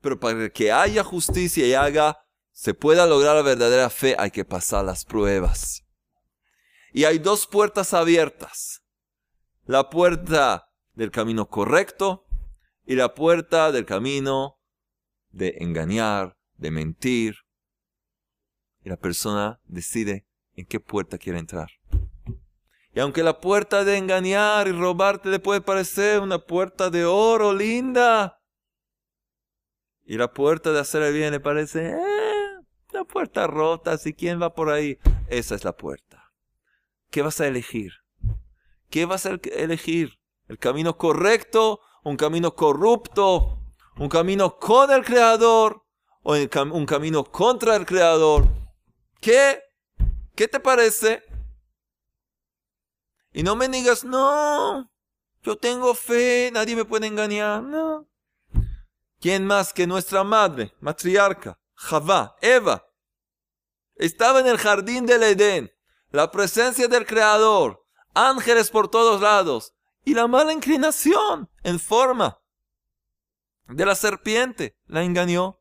Pero 0.00 0.18
para 0.18 0.48
que 0.50 0.72
haya 0.72 1.04
justicia 1.04 1.66
y 1.66 1.74
haga, 1.74 2.24
se 2.52 2.74
pueda 2.74 3.06
lograr 3.06 3.36
la 3.36 3.42
verdadera 3.42 3.90
fe, 3.90 4.16
hay 4.18 4.30
que 4.30 4.44
pasar 4.44 4.84
las 4.84 5.04
pruebas. 5.04 5.84
Y 6.92 7.04
hay 7.04 7.18
dos 7.18 7.46
puertas 7.46 7.94
abiertas. 7.94 8.82
La 9.64 9.90
puerta 9.90 10.70
del 10.94 11.10
camino 11.10 11.48
correcto 11.48 12.26
y 12.84 12.96
la 12.96 13.14
puerta 13.14 13.72
del 13.72 13.86
camino 13.86 14.58
de 15.30 15.56
engañar, 15.60 16.36
de 16.56 16.70
mentir. 16.70 17.36
Y 18.82 18.88
la 18.88 18.96
persona 18.96 19.60
decide 19.64 20.26
en 20.60 20.66
qué 20.66 20.80
puerta 20.80 21.18
quiere 21.18 21.38
entrar. 21.38 21.70
Y 22.92 23.00
aunque 23.00 23.22
la 23.22 23.40
puerta 23.40 23.84
de 23.84 23.96
engañar 23.96 24.66
y 24.68 24.72
robarte 24.72 25.28
le 25.28 25.38
puede 25.38 25.60
parecer 25.60 26.20
una 26.20 26.38
puerta 26.38 26.90
de 26.90 27.04
oro 27.04 27.52
linda, 27.52 28.40
y 30.04 30.16
la 30.16 30.32
puerta 30.32 30.72
de 30.72 30.80
hacer 30.80 31.02
el 31.02 31.14
bien 31.14 31.30
le 31.30 31.38
parece 31.38 31.90
eh, 31.90 32.20
puerta 33.10 33.46
rota, 33.46 33.98
si 33.98 34.14
quién 34.14 34.40
va 34.40 34.54
por 34.54 34.70
ahí, 34.70 34.98
esa 35.28 35.54
es 35.54 35.64
la 35.64 35.76
puerta. 35.76 36.32
¿Qué 37.10 37.22
vas 37.22 37.40
a 37.40 37.46
elegir? 37.46 37.92
¿Qué 38.88 39.04
vas 39.04 39.26
a 39.26 39.38
elegir? 39.56 40.18
¿El 40.48 40.58
camino 40.58 40.96
correcto? 40.96 41.80
¿Un 42.02 42.16
camino 42.16 42.54
corrupto? 42.54 43.60
¿Un 43.98 44.08
camino 44.08 44.56
con 44.58 44.90
el 44.90 45.04
Creador? 45.04 45.84
¿O 46.22 46.34
un 46.34 46.86
camino 46.86 47.24
contra 47.24 47.76
el 47.76 47.86
Creador? 47.86 48.48
¿Qué 49.20 49.60
¿Qué 50.40 50.48
te 50.48 50.58
parece? 50.58 51.22
Y 53.30 53.42
no 53.42 53.56
me 53.56 53.68
digas, 53.68 54.04
no, 54.04 54.90
yo 55.42 55.58
tengo 55.58 55.94
fe, 55.94 56.48
nadie 56.50 56.74
me 56.74 56.86
puede 56.86 57.08
engañar. 57.08 57.62
No. 57.62 58.08
¿Quién 59.20 59.44
más 59.44 59.74
que 59.74 59.86
nuestra 59.86 60.24
madre, 60.24 60.74
matriarca, 60.80 61.60
Javá, 61.74 62.36
Eva? 62.40 62.86
Estaba 63.96 64.40
en 64.40 64.46
el 64.46 64.56
jardín 64.56 65.04
del 65.04 65.24
Edén, 65.24 65.70
la 66.10 66.30
presencia 66.30 66.88
del 66.88 67.04
Creador, 67.04 67.84
ángeles 68.14 68.70
por 68.70 68.88
todos 68.88 69.20
lados, 69.20 69.74
y 70.06 70.14
la 70.14 70.26
mala 70.26 70.54
inclinación 70.54 71.50
en 71.62 71.78
forma 71.78 72.40
de 73.68 73.84
la 73.84 73.94
serpiente 73.94 74.74
la 74.86 75.02
engañó. 75.02 75.60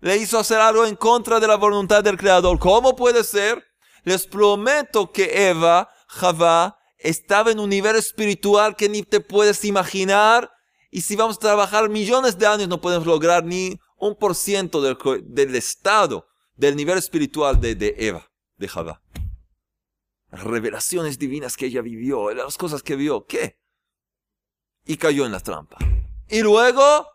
Le 0.00 0.16
hizo 0.16 0.36
hacer 0.36 0.58
algo 0.58 0.84
en 0.84 0.96
contra 0.96 1.38
de 1.38 1.46
la 1.46 1.54
voluntad 1.54 2.02
del 2.02 2.18
Creador. 2.18 2.58
¿Cómo 2.58 2.96
puede 2.96 3.22
ser? 3.22 3.67
Les 4.08 4.26
prometo 4.26 5.12
que 5.12 5.50
Eva, 5.50 5.90
Javá, 6.06 6.78
estaba 6.96 7.50
en 7.50 7.60
un 7.60 7.68
nivel 7.68 7.94
espiritual 7.94 8.74
que 8.74 8.88
ni 8.88 9.02
te 9.02 9.20
puedes 9.20 9.66
imaginar 9.66 10.50
Y 10.90 11.02
si 11.02 11.14
vamos 11.14 11.36
a 11.36 11.40
trabajar 11.40 11.90
millones 11.90 12.38
de 12.38 12.46
años, 12.46 12.68
no 12.68 12.80
podemos 12.80 13.06
lograr 13.06 13.44
ni 13.44 13.78
un 13.98 14.16
por 14.16 14.34
ciento 14.34 14.80
del, 14.80 14.96
del 15.24 15.54
estado, 15.54 16.26
del 16.56 16.74
nivel 16.74 16.96
espiritual 16.96 17.60
de, 17.60 17.74
de 17.74 17.94
Eva, 17.98 18.30
de. 18.56 18.70
Las 20.30 20.44
revelaciones 20.44 21.18
divinas 21.18 21.58
que 21.58 21.66
ella 21.66 21.82
vivió, 21.82 22.32
las 22.32 22.56
cosas 22.56 22.82
que 22.82 22.96
vio, 22.96 23.26
¿qué? 23.26 23.58
Y 24.86 24.96
cayó 24.96 25.26
en 25.26 25.32
la 25.32 25.40
trampa. 25.40 25.76
Y 26.30 26.40
luego, 26.40 27.06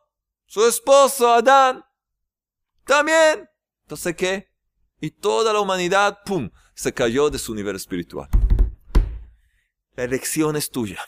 su 0.45 0.63
esposo, 0.67 1.33
Adán, 1.33 1.83
también. 2.85 3.49
Entonces, 3.81 4.15
¿qué? 4.15 4.49
Y 5.01 5.09
toda 5.09 5.51
la 5.51 5.59
humanidad, 5.59 6.19
¡pum!, 6.23 6.51
se 6.83 6.93
cayó 6.93 7.29
de 7.29 7.39
su 7.39 7.55
nivel 7.55 7.77
espiritual. 7.77 8.27
La 9.95 10.03
elección 10.03 10.57
es 10.57 10.69
tuya. 10.69 10.99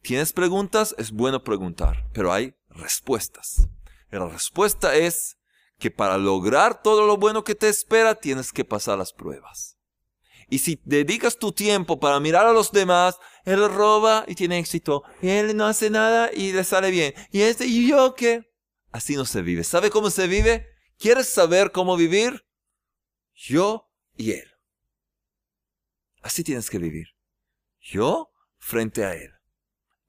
¿Tienes 0.00 0.32
preguntas? 0.32 0.94
Es 0.96 1.10
bueno 1.10 1.42
preguntar, 1.42 2.08
pero 2.12 2.32
hay 2.32 2.54
respuestas. 2.68 3.68
la 4.12 4.28
respuesta 4.28 4.94
es 4.94 5.36
que 5.80 5.90
para 5.90 6.18
lograr 6.18 6.82
todo 6.82 7.04
lo 7.04 7.16
bueno 7.16 7.42
que 7.42 7.56
te 7.56 7.68
espera, 7.68 8.14
tienes 8.14 8.52
que 8.52 8.64
pasar 8.64 8.96
las 8.96 9.12
pruebas. 9.12 9.76
Y 10.48 10.60
si 10.60 10.80
dedicas 10.84 11.36
tu 11.36 11.50
tiempo 11.50 11.98
para 11.98 12.20
mirar 12.20 12.46
a 12.46 12.52
los 12.52 12.70
demás, 12.70 13.16
él 13.44 13.68
roba 13.68 14.24
y 14.28 14.36
tiene 14.36 14.60
éxito. 14.60 15.02
Y 15.20 15.30
él 15.30 15.56
no 15.56 15.66
hace 15.66 15.90
nada 15.90 16.30
y 16.32 16.52
le 16.52 16.62
sale 16.62 16.92
bien. 16.92 17.12
Y 17.32 17.40
este, 17.40 17.66
¿y 17.66 17.88
yo 17.88 18.14
qué? 18.14 18.44
Así 18.92 19.16
no 19.16 19.24
se 19.24 19.42
vive. 19.42 19.64
¿Sabe 19.64 19.90
cómo 19.90 20.10
se 20.10 20.28
vive? 20.28 20.68
¿Quieres 20.96 21.28
saber 21.28 21.72
cómo 21.72 21.96
vivir? 21.96 22.46
Yo 23.34 23.90
y 24.16 24.30
él. 24.30 24.57
Así 26.28 26.44
tienes 26.44 26.68
que 26.68 26.76
vivir. 26.76 27.06
Yo 27.80 28.30
frente 28.58 29.02
a 29.02 29.14
él. 29.14 29.30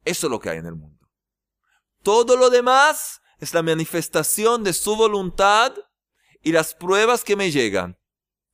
Eso 0.04 0.28
es 0.28 0.32
lo 0.32 0.38
que 0.42 0.50
hay 0.50 0.58
en 0.58 0.66
el 0.66 0.76
mundo. 0.76 1.10
Todo 2.04 2.36
lo 2.36 2.50
demás 2.50 3.22
es 3.38 3.54
la 3.54 3.64
manifestación 3.64 4.66
de 4.66 4.74
su 4.74 4.98
voluntad 4.98 5.74
y 6.44 6.52
las 6.52 6.76
pruebas 6.76 7.24
que 7.24 7.38
me 7.38 7.52
llegan. 7.52 7.98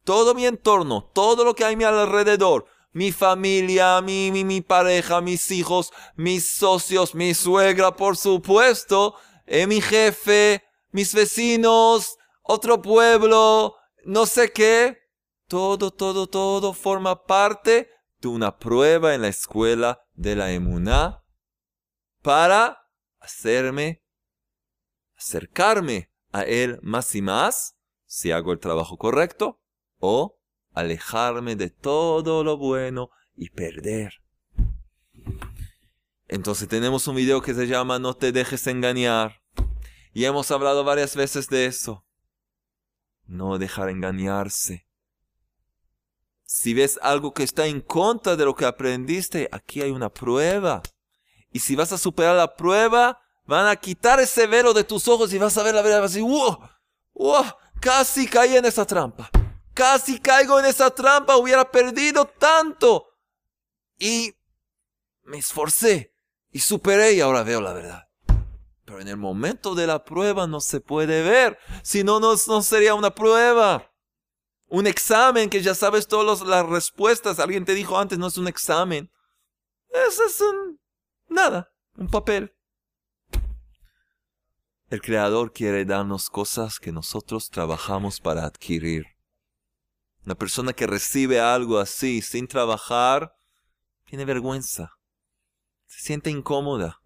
Todo 0.03 0.36
mi 0.36 0.45
entorno, 0.45 1.09
todo 1.16 1.43
lo 1.43 1.55
que 1.55 1.66
hay 1.66 1.74
a 1.74 1.78
mi 1.78 1.84
alrededor, 1.86 2.68
mi 2.91 3.11
familia, 3.11 3.99
mi, 4.01 4.30
mi, 4.32 4.61
pareja, 4.61 5.20
mis 5.22 5.49
hijos, 5.49 5.91
mis 6.16 6.47
socios, 6.47 7.16
mi 7.16 7.34
suegra, 7.34 7.95
por 7.95 8.16
supuesto, 8.16 9.16
eh, 9.47 9.66
mi 9.66 9.82
jefe, 9.82 10.63
mis 10.91 11.16
vecinos, 11.16 12.20
otro 12.43 12.80
pueblo, 12.80 13.76
no 14.03 14.28
sé 14.28 14.51
qué. 14.51 15.04
Todo, 15.47 15.91
todo, 15.91 16.27
todo 16.27 16.73
forma 16.73 17.23
parte 17.25 17.89
de 18.19 18.27
una 18.27 18.57
prueba 18.57 19.13
en 19.13 19.21
la 19.21 19.27
escuela 19.27 20.01
de 20.13 20.35
la 20.35 20.51
emuná 20.51 21.23
para 22.21 22.89
hacerme, 23.19 24.03
acercarme 25.15 26.11
a 26.31 26.43
Él 26.43 26.79
más 26.81 27.13
y 27.13 27.21
más, 27.21 27.77
si 28.05 28.31
hago 28.31 28.51
el 28.51 28.59
trabajo 28.59 28.97
correcto, 28.97 29.61
o 29.99 30.39
alejarme 30.73 31.55
de 31.55 31.69
todo 31.69 32.43
lo 32.43 32.57
bueno 32.57 33.09
y 33.35 33.49
perder. 33.49 34.21
Entonces 36.27 36.67
tenemos 36.67 37.07
un 37.07 37.15
video 37.15 37.41
que 37.41 37.53
se 37.53 37.67
llama 37.67 37.99
No 37.99 38.15
te 38.15 38.31
dejes 38.31 38.65
engañar. 38.67 39.41
Y 40.13 40.25
hemos 40.25 40.49
hablado 40.49 40.83
varias 40.83 41.15
veces 41.15 41.49
de 41.49 41.65
eso. 41.65 42.05
No 43.25 43.57
dejar 43.57 43.89
engañarse. 43.89 44.87
Si 46.45 46.73
ves 46.73 46.99
algo 47.01 47.33
que 47.33 47.43
está 47.43 47.65
en 47.65 47.81
contra 47.81 48.35
de 48.35 48.45
lo 48.45 48.55
que 48.55 48.65
aprendiste, 48.65 49.49
aquí 49.51 49.81
hay 49.81 49.91
una 49.91 50.09
prueba. 50.09 50.81
Y 51.51 51.59
si 51.59 51.75
vas 51.75 51.91
a 51.91 51.97
superar 51.97 52.35
la 52.35 52.55
prueba, 52.55 53.19
van 53.45 53.67
a 53.67 53.75
quitar 53.75 54.19
ese 54.19 54.47
velo 54.47 54.73
de 54.73 54.83
tus 54.83 55.07
ojos 55.07 55.33
y 55.33 55.37
vas 55.37 55.57
a 55.57 55.63
ver 55.63 55.75
la 55.75 55.81
verdad. 55.81 56.01
Vas 56.01 56.11
a 56.11 56.15
decir, 56.15 56.29
wow, 56.29 56.59
wow, 57.13 57.45
casi 57.79 58.27
caí 58.27 58.55
en 58.55 58.65
esa 58.65 58.85
trampa. 58.85 59.29
Casi 59.73 60.19
caigo 60.19 60.59
en 60.59 60.65
esa 60.65 60.89
trampa, 60.89 61.35
hubiera 61.35 61.69
perdido 61.69 62.25
tanto. 62.25 63.07
Y 63.97 64.33
me 65.23 65.37
esforcé 65.37 66.13
y 66.51 66.59
superé 66.59 67.13
y 67.13 67.21
ahora 67.21 67.43
veo 67.43 67.59
la 67.59 67.73
verdad. 67.73 68.07
Pero 68.85 69.01
en 69.01 69.07
el 69.07 69.17
momento 69.17 69.75
de 69.75 69.87
la 69.87 70.05
prueba 70.05 70.47
no 70.47 70.61
se 70.61 70.79
puede 70.79 71.23
ver. 71.23 71.57
Si 71.81 72.03
no, 72.03 72.19
no, 72.19 72.37
sería 72.37 72.93
una 72.93 73.13
prueba. 73.13 73.91
Un 74.76 74.88
examen 74.88 75.49
que 75.49 75.61
ya 75.61 75.73
sabes 75.73 76.05
todas 76.05 76.41
las 76.41 76.65
respuestas. 76.65 77.39
Alguien 77.39 77.63
te 77.63 77.73
dijo 77.73 77.97
antes, 77.97 78.19
no 78.19 78.28
es 78.28 78.38
un 78.38 78.49
examen. 78.49 79.09
Eso 79.88 80.26
es 80.26 80.41
un 80.41 80.82
Nada, 81.30 81.71
un 81.95 82.09
papel. 82.09 82.53
El 84.89 85.01
Creador 85.01 85.53
quiere 85.53 85.86
darnos 85.86 86.30
cosas 86.30 86.78
que 86.78 86.91
nosotros 86.91 87.49
trabajamos 87.49 88.19
para 88.19 88.43
adquirir. 88.43 89.05
Una 90.26 90.36
persona 90.36 90.73
que 90.73 90.88
recibe 90.88 91.39
algo 91.39 91.80
así 91.80 92.21
sin 92.21 92.45
trabajar 92.45 93.34
tiene 94.03 94.26
vergüenza. 94.26 94.91
Se 95.88 96.01
siente 96.01 96.32
incómoda. 96.32 96.99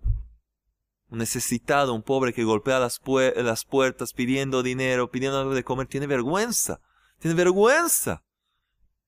Un 1.09 1.19
necesitado, 1.19 1.93
un 1.93 2.01
pobre 2.01 2.33
que 2.33 2.43
golpea 2.43 2.79
las, 2.79 2.99
las 3.35 3.63
puertas 3.63 4.13
pidiendo 4.13 4.63
dinero, 4.63 5.11
pidiendo 5.11 5.39
algo 5.39 5.53
de 5.53 5.63
comer, 5.63 5.85
tiene 5.85 6.07
vergüenza. 6.07 6.81
Tiene 7.19 7.35
vergüenza. 7.35 8.23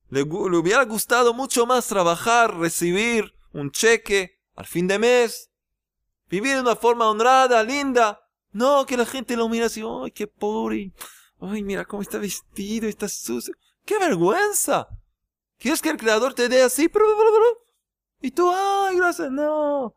le 0.09 0.21
hubiera 0.23 0.83
gustado 0.85 1.33
mucho 1.33 1.65
más 1.65 1.87
trabajar, 1.87 2.57
recibir 2.57 3.33
un 3.53 3.71
cheque, 3.71 4.39
al 4.55 4.65
fin 4.65 4.87
de 4.87 4.99
mes, 4.99 5.49
vivir 6.29 6.55
de 6.55 6.61
una 6.61 6.75
forma 6.75 7.09
honrada, 7.09 7.63
linda. 7.63 8.19
No, 8.51 8.85
que 8.85 8.97
la 8.97 9.05
gente 9.05 9.37
lo 9.37 9.47
mira 9.47 9.67
así, 9.67 9.81
ay, 9.81 10.11
qué 10.11 10.27
pobre, 10.27 10.91
ay, 11.39 11.63
mira 11.63 11.85
cómo 11.85 12.01
está 12.01 12.17
vestido, 12.17 12.87
está 12.87 13.07
sucio. 13.07 13.53
¡Qué 13.85 13.97
vergüenza! 13.97 14.87
¿Quieres 15.57 15.81
que 15.81 15.89
el 15.89 15.97
creador 15.97 16.33
te 16.33 16.49
dé 16.49 16.63
así? 16.63 16.89
Y 18.21 18.31
tú, 18.31 18.51
ay, 18.53 18.97
gracias, 18.97 19.31
no. 19.31 19.93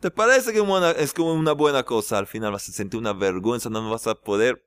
¿Te 0.00 0.10
parece 0.10 0.52
que 0.52 0.64
es 0.98 1.12
como 1.12 1.34
una 1.34 1.52
buena 1.52 1.82
cosa? 1.82 2.18
Al 2.18 2.26
final 2.26 2.52
vas 2.52 2.68
a 2.68 2.72
sentir 2.72 2.98
una 2.98 3.12
vergüenza, 3.12 3.68
no 3.68 3.88
vas 3.90 4.06
a 4.06 4.14
poder, 4.14 4.66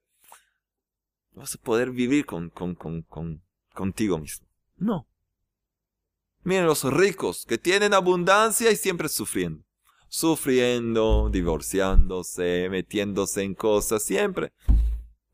vas 1.35 1.55
a 1.55 1.57
poder 1.57 1.91
vivir 1.91 2.25
con, 2.25 2.49
con, 2.49 2.75
con, 2.75 3.01
con 3.03 3.41
contigo 3.73 4.17
mismo. 4.17 4.47
No. 4.77 5.07
Miren 6.43 6.65
los 6.65 6.83
ricos 6.83 7.45
que 7.45 7.57
tienen 7.57 7.93
abundancia 7.93 8.71
y 8.71 8.75
siempre 8.75 9.09
sufriendo. 9.09 9.65
Sufriendo, 10.09 11.29
divorciándose, 11.31 12.67
metiéndose 12.69 13.43
en 13.43 13.55
cosas, 13.55 14.03
siempre. 14.03 14.53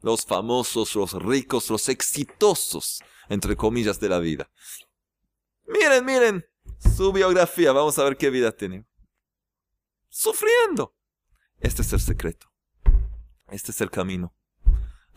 Los 0.01 0.25
famosos, 0.25 0.95
los 0.95 1.13
ricos, 1.13 1.69
los 1.69 1.89
exitosos, 1.89 3.03
entre 3.27 3.57
comillas, 3.57 3.99
de 3.99 4.09
la 4.09 4.19
vida. 4.19 4.49
Miren, 5.67 6.05
miren 6.05 6.45
su 6.79 7.11
biografía. 7.11 7.73
Vamos 7.73 7.99
a 7.99 8.03
ver 8.05 8.15
qué 8.15 8.29
vida 8.29 8.51
tiene. 8.51 8.85
Sufriendo. 10.07 10.95
Este 11.59 11.81
es 11.81 11.91
el 11.91 11.99
secreto. 11.99 12.47
Este 13.49 13.71
es 13.71 13.81
el 13.81 13.91
camino. 13.91 14.33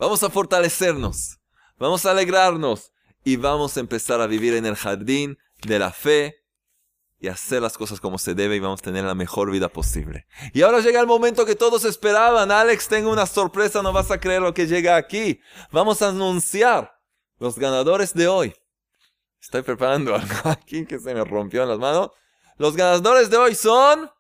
Vamos 0.02 0.20
a 0.24 0.30
fortalecernos. 0.30 1.38
Vamos 1.78 2.04
a 2.06 2.10
alegrarnos. 2.10 2.90
Y 3.22 3.36
vamos 3.36 3.76
a 3.76 3.80
empezar 3.80 4.20
a 4.20 4.26
vivir 4.26 4.52
en 4.54 4.66
el 4.66 4.74
jardín 4.74 5.38
de 5.64 5.78
la 5.78 5.92
fe 5.92 6.44
y 7.20 7.28
hacer 7.28 7.62
las 7.62 7.78
cosas 7.78 8.00
como 8.00 8.18
se 8.18 8.34
debe 8.34 8.56
y 8.56 8.58
vamos 8.58 8.80
a 8.80 8.82
tener 8.82 9.04
la 9.04 9.14
mejor 9.14 9.52
vida 9.52 9.68
posible. 9.68 10.26
Y 10.52 10.62
ahora 10.62 10.80
llega 10.80 10.98
el 10.98 11.06
momento 11.06 11.46
que 11.46 11.54
todos 11.54 11.84
esperaban. 11.84 12.50
Alex, 12.50 12.88
tengo 12.88 13.12
una 13.12 13.26
sorpresa, 13.26 13.80
no 13.80 13.92
vas 13.92 14.10
a 14.10 14.18
creer 14.18 14.42
lo 14.42 14.52
que 14.52 14.66
llega 14.66 14.96
aquí. 14.96 15.40
Vamos 15.70 16.02
a 16.02 16.08
anunciar 16.08 16.98
los 17.38 17.56
ganadores 17.56 18.12
de 18.12 18.26
hoy. 18.26 18.56
Estoy 19.40 19.62
preparando 19.62 20.14
algo 20.16 20.50
aquí 20.50 20.84
que 20.84 20.98
se 20.98 21.14
me 21.14 21.24
rompió 21.24 21.62
en 21.62 21.68
las 21.68 21.78
manos. 21.78 22.10
Los 22.58 22.74
ganadores 22.74 23.30
de 23.30 23.36
hoy 23.36 23.54
son... 23.54 24.10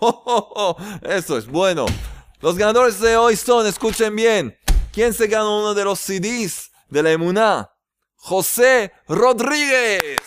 eso 1.02 1.38
es 1.38 1.46
bueno. 1.46 1.86
Los 2.40 2.56
ganadores 2.56 3.00
de 3.00 3.16
hoy 3.16 3.36
son, 3.36 3.66
escuchen 3.66 4.14
bien, 4.14 4.56
¿quién 4.92 5.14
se 5.14 5.26
ganó 5.26 5.60
uno 5.60 5.74
de 5.74 5.84
los 5.84 5.98
CDs 5.98 6.70
de 6.88 7.02
la 7.02 7.12
Emuná, 7.12 7.70
José 8.14 8.92
Rodríguez. 9.08 10.20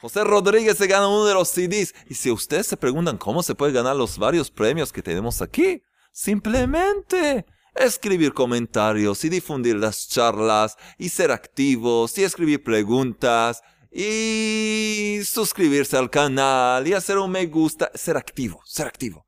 José 0.00 0.24
Rodríguez 0.24 0.76
se 0.76 0.86
gana 0.86 1.08
uno 1.08 1.24
de 1.24 1.34
los 1.34 1.48
CDs. 1.48 1.94
Y 2.08 2.14
si 2.14 2.30
ustedes 2.30 2.66
se 2.66 2.76
preguntan 2.76 3.18
cómo 3.18 3.42
se 3.42 3.54
puede 3.54 3.72
ganar 3.72 3.96
los 3.96 4.18
varios 4.18 4.50
premios 4.50 4.92
que 4.92 5.02
tenemos 5.02 5.40
aquí, 5.42 5.82
simplemente 6.12 7.46
escribir 7.74 8.34
comentarios 8.34 9.24
y 9.24 9.28
difundir 9.28 9.76
las 9.76 10.08
charlas 10.08 10.76
y 10.98 11.08
ser 11.08 11.30
activos 11.30 12.18
y 12.18 12.24
escribir 12.24 12.62
preguntas 12.62 13.62
y 13.92 15.20
suscribirse 15.24 15.98
al 15.98 16.08
canal 16.08 16.86
y 16.88 16.94
hacer 16.94 17.18
un 17.18 17.30
me 17.30 17.46
gusta, 17.46 17.90
ser 17.94 18.16
activo, 18.16 18.60
ser 18.64 18.86
activo. 18.86 19.26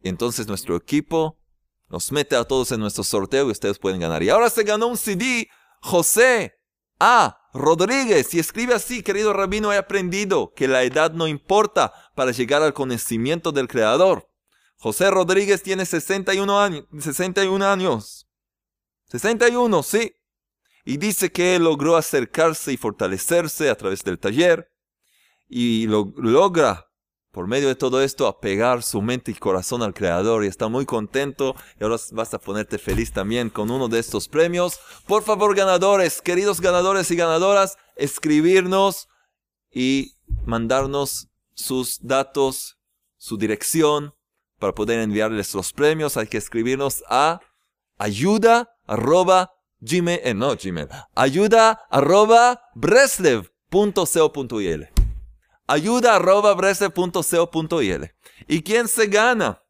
Y 0.00 0.08
entonces 0.08 0.46
nuestro 0.46 0.76
equipo 0.76 1.38
nos 1.88 2.12
mete 2.12 2.36
a 2.36 2.44
todos 2.44 2.70
en 2.72 2.80
nuestro 2.80 3.02
sorteo 3.02 3.48
y 3.48 3.52
ustedes 3.52 3.78
pueden 3.78 4.00
ganar. 4.00 4.22
Y 4.22 4.30
ahora 4.30 4.50
se 4.50 4.62
ganó 4.62 4.86
un 4.86 4.96
CD 4.96 5.48
José 5.80 6.54
A. 7.00 7.38
Rodríguez 7.52 8.34
y 8.34 8.40
escribe 8.40 8.74
así, 8.74 9.02
querido 9.02 9.32
rabino, 9.32 9.72
he 9.72 9.76
aprendido 9.76 10.52
que 10.54 10.66
la 10.66 10.82
edad 10.82 11.12
no 11.12 11.28
importa 11.28 11.92
para 12.16 12.32
llegar 12.32 12.62
al 12.62 12.74
conocimiento 12.74 13.52
del 13.52 13.68
Creador. 13.68 14.28
José 14.76 15.10
Rodríguez 15.10 15.62
tiene 15.62 15.86
61 15.86 16.60
años. 16.60 16.84
61 16.98 17.64
años. 17.64 18.28
61, 19.08 19.82
sí. 19.82 20.16
Y 20.84 20.98
dice 20.98 21.32
que 21.32 21.58
logró 21.58 21.96
acercarse 21.96 22.72
y 22.72 22.76
fortalecerse 22.76 23.70
a 23.70 23.76
través 23.76 24.04
del 24.04 24.18
taller 24.18 24.70
y 25.48 25.86
lo, 25.86 26.12
logra 26.16 26.90
por 27.34 27.48
medio 27.48 27.66
de 27.66 27.74
todo 27.74 28.00
esto 28.00 28.28
apegar 28.28 28.82
su 28.84 29.02
mente 29.02 29.32
y 29.32 29.34
corazón 29.34 29.82
al 29.82 29.92
Creador 29.92 30.44
y 30.44 30.46
está 30.46 30.68
muy 30.68 30.86
contento 30.86 31.56
y 31.80 31.82
ahora 31.82 31.96
vas 32.12 32.32
a 32.32 32.38
ponerte 32.38 32.78
feliz 32.78 33.12
también 33.12 33.50
con 33.50 33.70
uno 33.70 33.88
de 33.88 33.98
estos 33.98 34.28
premios. 34.28 34.78
Por 35.06 35.24
favor, 35.24 35.56
ganadores, 35.56 36.22
queridos 36.22 36.60
ganadores 36.60 37.10
y 37.10 37.16
ganadoras, 37.16 37.76
escribirnos 37.96 39.08
y 39.72 40.14
mandarnos 40.46 41.28
sus 41.54 41.98
datos, 42.06 42.78
su 43.16 43.36
dirección 43.36 44.14
para 44.60 44.72
poder 44.72 45.00
enviarles 45.00 45.54
los 45.54 45.72
premios. 45.72 46.16
Hay 46.16 46.28
que 46.28 46.38
escribirnos 46.38 47.02
a 47.08 47.40
ayuda 47.98 48.76
arroba 48.86 49.52
gmail, 49.84 50.20
eh, 50.24 50.34
no 50.34 50.56
gmail, 50.56 50.88
ayuda 51.14 51.86
arroba 51.90 52.70
breslev.co.il 52.74 54.88
ayuda 55.66 56.16
arroba 56.16 56.54
breslev.co.il 56.54 58.14
¿Y 58.46 58.62
quién 58.62 58.88
se 58.88 59.06
gana? 59.06 59.62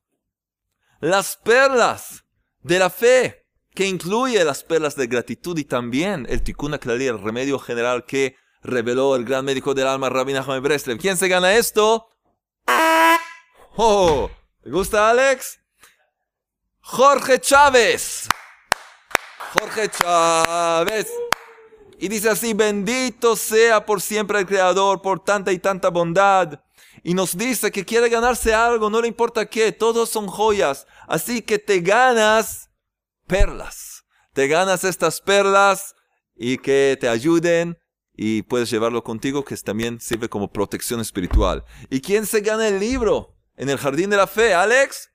Las 1.00 1.36
perlas 1.36 2.24
de 2.62 2.78
la 2.78 2.90
fe, 2.90 3.46
que 3.74 3.86
incluye 3.86 4.44
las 4.44 4.64
perlas 4.64 4.96
de 4.96 5.06
gratitud 5.06 5.56
y 5.58 5.64
también 5.64 6.26
el 6.28 6.42
tikkun 6.42 6.78
klali, 6.78 7.06
el 7.06 7.20
remedio 7.20 7.58
general 7.58 8.04
que 8.04 8.36
reveló 8.62 9.16
el 9.16 9.24
gran 9.24 9.44
médico 9.44 9.74
del 9.74 9.86
alma, 9.86 10.08
Rabbi 10.08 10.32
Nachman 10.32 10.62
Breslev. 10.62 10.98
¿Quién 10.98 11.16
se 11.16 11.28
gana 11.28 11.54
esto? 11.54 12.08
Oh, 13.76 14.30
¿te 14.62 14.70
gusta 14.70 15.10
Alex? 15.10 15.60
Jorge 16.80 17.40
Chávez. 17.40 18.28
Jorge 19.58 19.88
Chávez. 19.88 21.06
Y 21.98 22.08
dice 22.08 22.30
así, 22.30 22.54
bendito 22.54 23.36
sea 23.36 23.86
por 23.86 24.00
siempre 24.00 24.40
el 24.40 24.46
Creador 24.46 25.00
por 25.00 25.20
tanta 25.20 25.52
y 25.52 25.58
tanta 25.58 25.90
bondad. 25.90 26.60
Y 27.02 27.14
nos 27.14 27.36
dice 27.36 27.70
que 27.70 27.84
quiere 27.84 28.08
ganarse 28.08 28.54
algo, 28.54 28.90
no 28.90 29.00
le 29.00 29.08
importa 29.08 29.46
qué, 29.46 29.72
todos 29.72 30.10
son 30.10 30.26
joyas. 30.26 30.86
Así 31.06 31.42
que 31.42 31.58
te 31.58 31.80
ganas 31.80 32.70
perlas. 33.26 34.04
Te 34.32 34.48
ganas 34.48 34.84
estas 34.84 35.20
perlas 35.20 35.94
y 36.34 36.58
que 36.58 36.98
te 37.00 37.08
ayuden 37.08 37.78
y 38.16 38.42
puedes 38.42 38.70
llevarlo 38.70 39.02
contigo, 39.04 39.44
que 39.44 39.56
también 39.56 40.00
sirve 40.00 40.28
como 40.28 40.52
protección 40.52 41.00
espiritual. 41.00 41.64
¿Y 41.90 42.00
quién 42.00 42.26
se 42.26 42.40
gana 42.40 42.68
el 42.68 42.80
libro 42.80 43.36
en 43.56 43.68
el 43.68 43.78
jardín 43.78 44.10
de 44.10 44.16
la 44.16 44.26
fe, 44.26 44.54
Alex? 44.54 45.10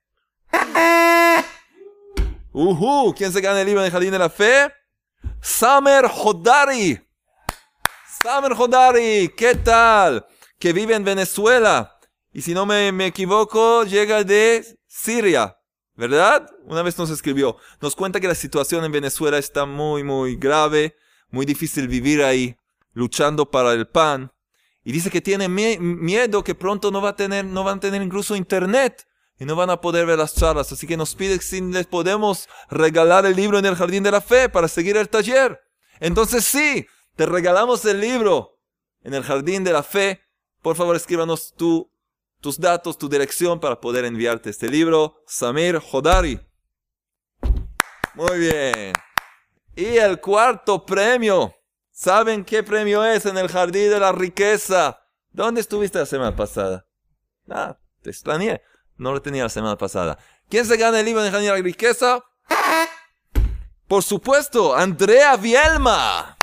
Uh 2.52 3.14
¿Quién 3.14 3.32
se 3.32 3.42
gana 3.42 3.62
el 3.62 3.68
libro 3.68 3.82
en 3.82 3.86
el 3.86 3.92
Jardín 3.92 4.12
de 4.12 4.18
la 4.18 4.30
Fe? 4.30 4.74
Samer 5.40 6.06
Hodari. 6.06 7.00
Samer 8.24 8.54
Hodari, 8.54 9.30
¿qué 9.38 9.54
tal? 9.54 10.26
Que 10.58 10.74
vive 10.74 10.96
en 10.96 11.04
Venezuela. 11.04 11.96
Y 12.34 12.42
si 12.42 12.56
no 12.56 12.66
me, 12.66 12.92
me 12.92 13.06
equivoco, 13.06 13.84
llega 13.84 14.24
de 14.24 14.66
Siria. 14.88 15.58
¿Verdad? 15.96 16.50
Una 16.66 16.82
vez 16.82 16.98
nos 16.98 17.12
escribió. 17.12 17.58
Nos 17.82 17.96
cuenta 17.96 18.20
que 18.20 18.28
la 18.28 18.36
situación 18.36 18.84
en 18.84 18.92
Venezuela 18.92 19.38
está 19.38 19.66
muy, 19.66 20.04
muy 20.04 20.36
grave. 20.36 20.96
Muy 21.30 21.46
difícil 21.46 21.88
vivir 21.88 22.24
ahí, 22.24 22.58
luchando 22.94 23.52
para 23.52 23.74
el 23.74 23.88
pan. 23.88 24.32
Y 24.84 24.92
dice 24.92 25.12
que 25.12 25.22
tiene 25.22 25.48
miedo 25.48 26.44
que 26.44 26.56
pronto 26.56 26.90
no 26.90 27.00
va 27.00 27.10
a 27.10 27.16
tener, 27.16 27.46
no 27.46 27.64
van 27.64 27.78
a 27.78 27.82
tener 27.82 28.02
incluso 28.02 28.36
internet 28.36 29.06
y 29.40 29.46
no 29.46 29.56
van 29.56 29.70
a 29.70 29.80
poder 29.80 30.06
ver 30.06 30.20
las 30.20 30.36
charlas. 30.36 30.72
Así 30.72 30.86
que 30.86 30.98
nos 30.98 31.16
pide 31.16 31.40
si 31.40 31.62
les 31.62 31.88
podemos 31.88 32.50
regalar 32.70 33.26
el 33.26 33.36
libro 33.36 33.58
en 33.58 33.66
el 33.66 33.76
Jardín 33.76 34.04
de 34.04 34.12
la 34.12 34.22
Fe 34.22 34.50
para 34.50 34.68
seguir 34.68 34.98
el 34.98 35.10
taller. 35.10 35.62
Entonces 36.02 36.44
sí, 36.44 36.86
te 37.16 37.26
regalamos 37.26 37.86
el 37.86 38.02
libro 38.02 38.60
en 39.02 39.14
el 39.14 39.24
Jardín 39.24 39.64
de 39.64 39.72
la 39.72 39.84
Fe. 39.84 40.22
Por 40.62 40.76
favor, 40.76 40.96
escríbanos 40.96 41.54
tu, 41.56 41.90
tus 42.42 42.60
datos, 42.60 42.98
tu 42.98 43.08
dirección 43.08 43.62
para 43.62 43.80
poder 43.80 44.04
enviarte 44.04 44.50
este 44.50 44.70
libro. 44.70 45.24
Samir 45.26 45.82
Hodari. 45.92 46.40
Muy 48.16 48.40
bien. 48.40 48.94
Y 49.76 49.86
el 49.98 50.20
cuarto 50.20 50.86
premio. 50.86 51.56
¿Saben 51.92 52.44
qué 52.44 52.64
premio 52.64 53.06
es 53.06 53.26
en 53.26 53.38
el 53.38 53.48
Jardín 53.48 53.90
de 53.90 54.00
la 54.00 54.12
Riqueza? 54.12 55.02
¿Dónde 55.32 55.62
estuviste 55.62 56.00
la 56.00 56.06
semana 56.06 56.36
pasada? 56.36 56.86
Ah, 57.50 57.78
te 58.02 58.10
extrañé. 58.10 58.62
No 59.00 59.14
lo 59.14 59.22
tenía 59.22 59.44
la 59.44 59.50
semana 59.50 59.78
pasada. 59.78 60.20
¿Quién 60.50 60.66
se 60.66 60.76
gana 60.76 61.00
el 61.00 61.06
libro 61.06 61.24
de 61.24 61.32
la 61.32 61.56
Riqueza? 61.56 62.22
Por 63.88 64.04
supuesto, 64.04 64.76
Andrea 64.76 65.38
Vielma. 65.38 66.38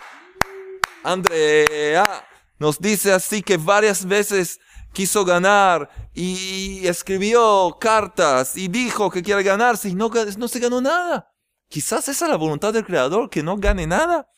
Andrea 1.05 2.27
nos 2.59 2.81
dice 2.81 3.13
así 3.13 3.43
que 3.43 3.59
varias 3.59 4.07
veces 4.07 4.59
quiso 4.95 5.27
ganar 5.27 5.91
y 6.15 6.87
escribió 6.87 7.77
cartas 7.79 8.57
y 8.57 8.69
dijo 8.69 9.11
que 9.11 9.23
quiere 9.23 9.43
ganarse 9.43 9.91
y 9.91 9.95
no, 9.95 10.11
no 10.39 10.49
se 10.49 10.59
ganó 10.59 10.81
nada. 10.81 11.31
Quizás 11.69 12.09
esa 12.09 12.25
es 12.25 12.31
la 12.31 12.39
voluntad 12.39 12.73
del 12.73 12.87
creador, 12.87 13.29
que 13.29 13.43
no 13.43 13.59
gane 13.59 13.87
nada. 13.87 14.29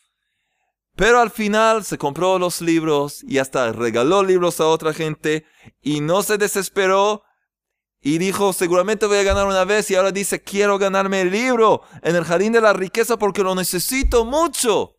Pero 0.97 1.21
al 1.21 1.31
final 1.31 1.85
se 1.85 1.97
compró 1.97 2.41
los 2.41 2.61
libros 2.61 3.23
y 3.23 3.39
hasta 3.39 3.71
regaló 3.71 4.25
libros 4.25 4.61
a 4.61 4.67
otra 4.67 4.93
gente 4.93 5.47
y 5.81 6.01
no 6.01 6.25
se 6.25 6.37
desesperó 6.37 7.23
y 8.01 8.19
dijo, 8.19 8.53
seguramente 8.53 9.07
voy 9.07 9.19
a 9.19 9.23
ganar 9.25 9.47
una 9.47 9.65
vez 9.65 9.91
y 9.91 9.97
ahora 9.97 10.13
dice, 10.13 10.43
quiero 10.43 10.79
ganarme 10.79 11.21
el 11.23 11.31
libro 11.31 11.83
en 12.03 12.15
el 12.15 12.25
jardín 12.25 12.53
de 12.53 12.61
la 12.61 12.73
riqueza 12.73 13.19
porque 13.19 13.43
lo 13.43 13.55
necesito 13.55 14.25
mucho. 14.25 14.97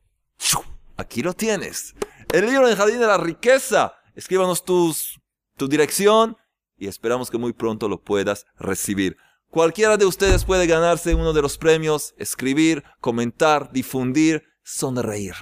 Aquí 0.97 1.21
lo 1.21 1.33
tienes. 1.33 1.95
El 2.31 2.45
libro 2.45 2.65
en 2.65 2.71
el 2.71 2.77
jardín 2.77 2.99
de 2.99 3.07
la 3.07 3.17
riqueza. 3.17 3.93
Escríbanos 4.15 4.65
tus, 4.65 5.19
tu 5.55 5.69
dirección 5.69 6.35
y 6.77 6.87
esperamos 6.87 7.29
que 7.29 7.37
muy 7.37 7.53
pronto 7.53 7.87
lo 7.87 8.01
puedas 8.01 8.45
recibir. 8.57 9.17
Cualquiera 9.49 9.97
de 9.97 10.05
ustedes 10.05 10.45
puede 10.45 10.67
ganarse 10.67 11.15
uno 11.15 11.33
de 11.33 11.41
los 11.41 11.57
premios, 11.57 12.13
escribir, 12.17 12.83
comentar, 12.99 13.71
difundir, 13.71 14.43
sonreír. 14.61 15.33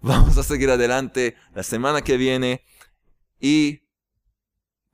Vamos 0.00 0.36
a 0.36 0.42
seguir 0.42 0.70
adelante 0.70 1.36
la 1.54 1.62
semana 1.62 2.02
que 2.02 2.16
viene 2.16 2.64
y 3.40 3.80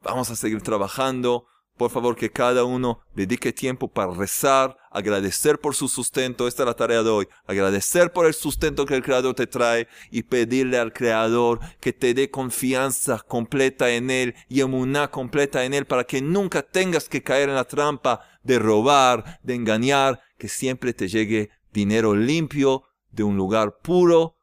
vamos 0.00 0.30
a 0.30 0.36
seguir 0.36 0.62
trabajando 0.62 1.46
por 1.76 1.90
favor, 1.90 2.14
que 2.14 2.30
cada 2.30 2.64
uno 2.64 3.00
dedique 3.14 3.52
tiempo 3.52 3.88
para 3.88 4.12
rezar, 4.12 4.76
agradecer 4.90 5.58
por 5.58 5.74
su 5.74 5.88
sustento. 5.88 6.46
Esta 6.46 6.62
es 6.62 6.66
la 6.68 6.74
tarea 6.74 7.02
de 7.02 7.10
hoy. 7.10 7.28
Agradecer 7.46 8.12
por 8.12 8.26
el 8.26 8.34
sustento 8.34 8.86
que 8.86 8.94
el 8.94 9.02
Creador 9.02 9.34
te 9.34 9.46
trae 9.46 9.88
y 10.10 10.22
pedirle 10.22 10.78
al 10.78 10.92
Creador 10.92 11.58
que 11.80 11.92
te 11.92 12.14
dé 12.14 12.30
confianza 12.30 13.18
completa 13.26 13.90
en 13.90 14.10
Él 14.10 14.34
y 14.48 14.60
emuná 14.60 15.10
completa 15.10 15.64
en 15.64 15.74
Él 15.74 15.84
para 15.84 16.04
que 16.04 16.22
nunca 16.22 16.62
tengas 16.62 17.08
que 17.08 17.22
caer 17.22 17.48
en 17.48 17.56
la 17.56 17.64
trampa 17.64 18.20
de 18.44 18.58
robar, 18.58 19.40
de 19.42 19.54
engañar, 19.54 20.20
que 20.38 20.48
siempre 20.48 20.94
te 20.94 21.08
llegue 21.08 21.50
dinero 21.72 22.14
limpio 22.14 22.84
de 23.10 23.24
un 23.24 23.36
lugar 23.36 23.78
puro 23.82 24.36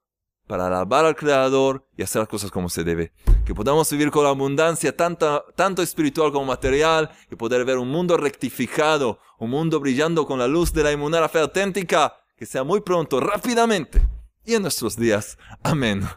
para 0.47 0.67
alabar 0.67 1.05
al 1.05 1.15
Creador 1.15 1.87
y 1.95 2.03
hacer 2.03 2.19
las 2.19 2.29
cosas 2.29 2.51
como 2.51 2.67
se 2.67 2.83
debe. 2.83 3.13
Que 3.45 3.55
podamos 3.55 3.91
vivir 3.91 4.11
con 4.11 4.25
abundancia, 4.25 4.95
tanto, 4.95 5.45
tanto 5.55 5.81
espiritual 5.81 6.31
como 6.31 6.45
material, 6.45 7.09
y 7.29 7.35
poder 7.35 7.65
ver 7.65 7.77
un 7.77 7.89
mundo 7.89 8.17
rectificado, 8.17 9.19
un 9.39 9.49
mundo 9.49 9.79
brillando 9.79 10.25
con 10.25 10.39
la 10.39 10.47
luz 10.47 10.71
de 10.73 10.83
la 10.83 10.91
inmunidad 10.91 11.29
fe 11.29 11.39
auténtica, 11.39 12.15
que 12.37 12.45
sea 12.45 12.63
muy 12.63 12.81
pronto, 12.81 13.19
rápidamente, 13.19 14.07
y 14.45 14.53
en 14.53 14.61
nuestros 14.61 14.95
días. 14.95 15.37
Amén. 15.63 16.07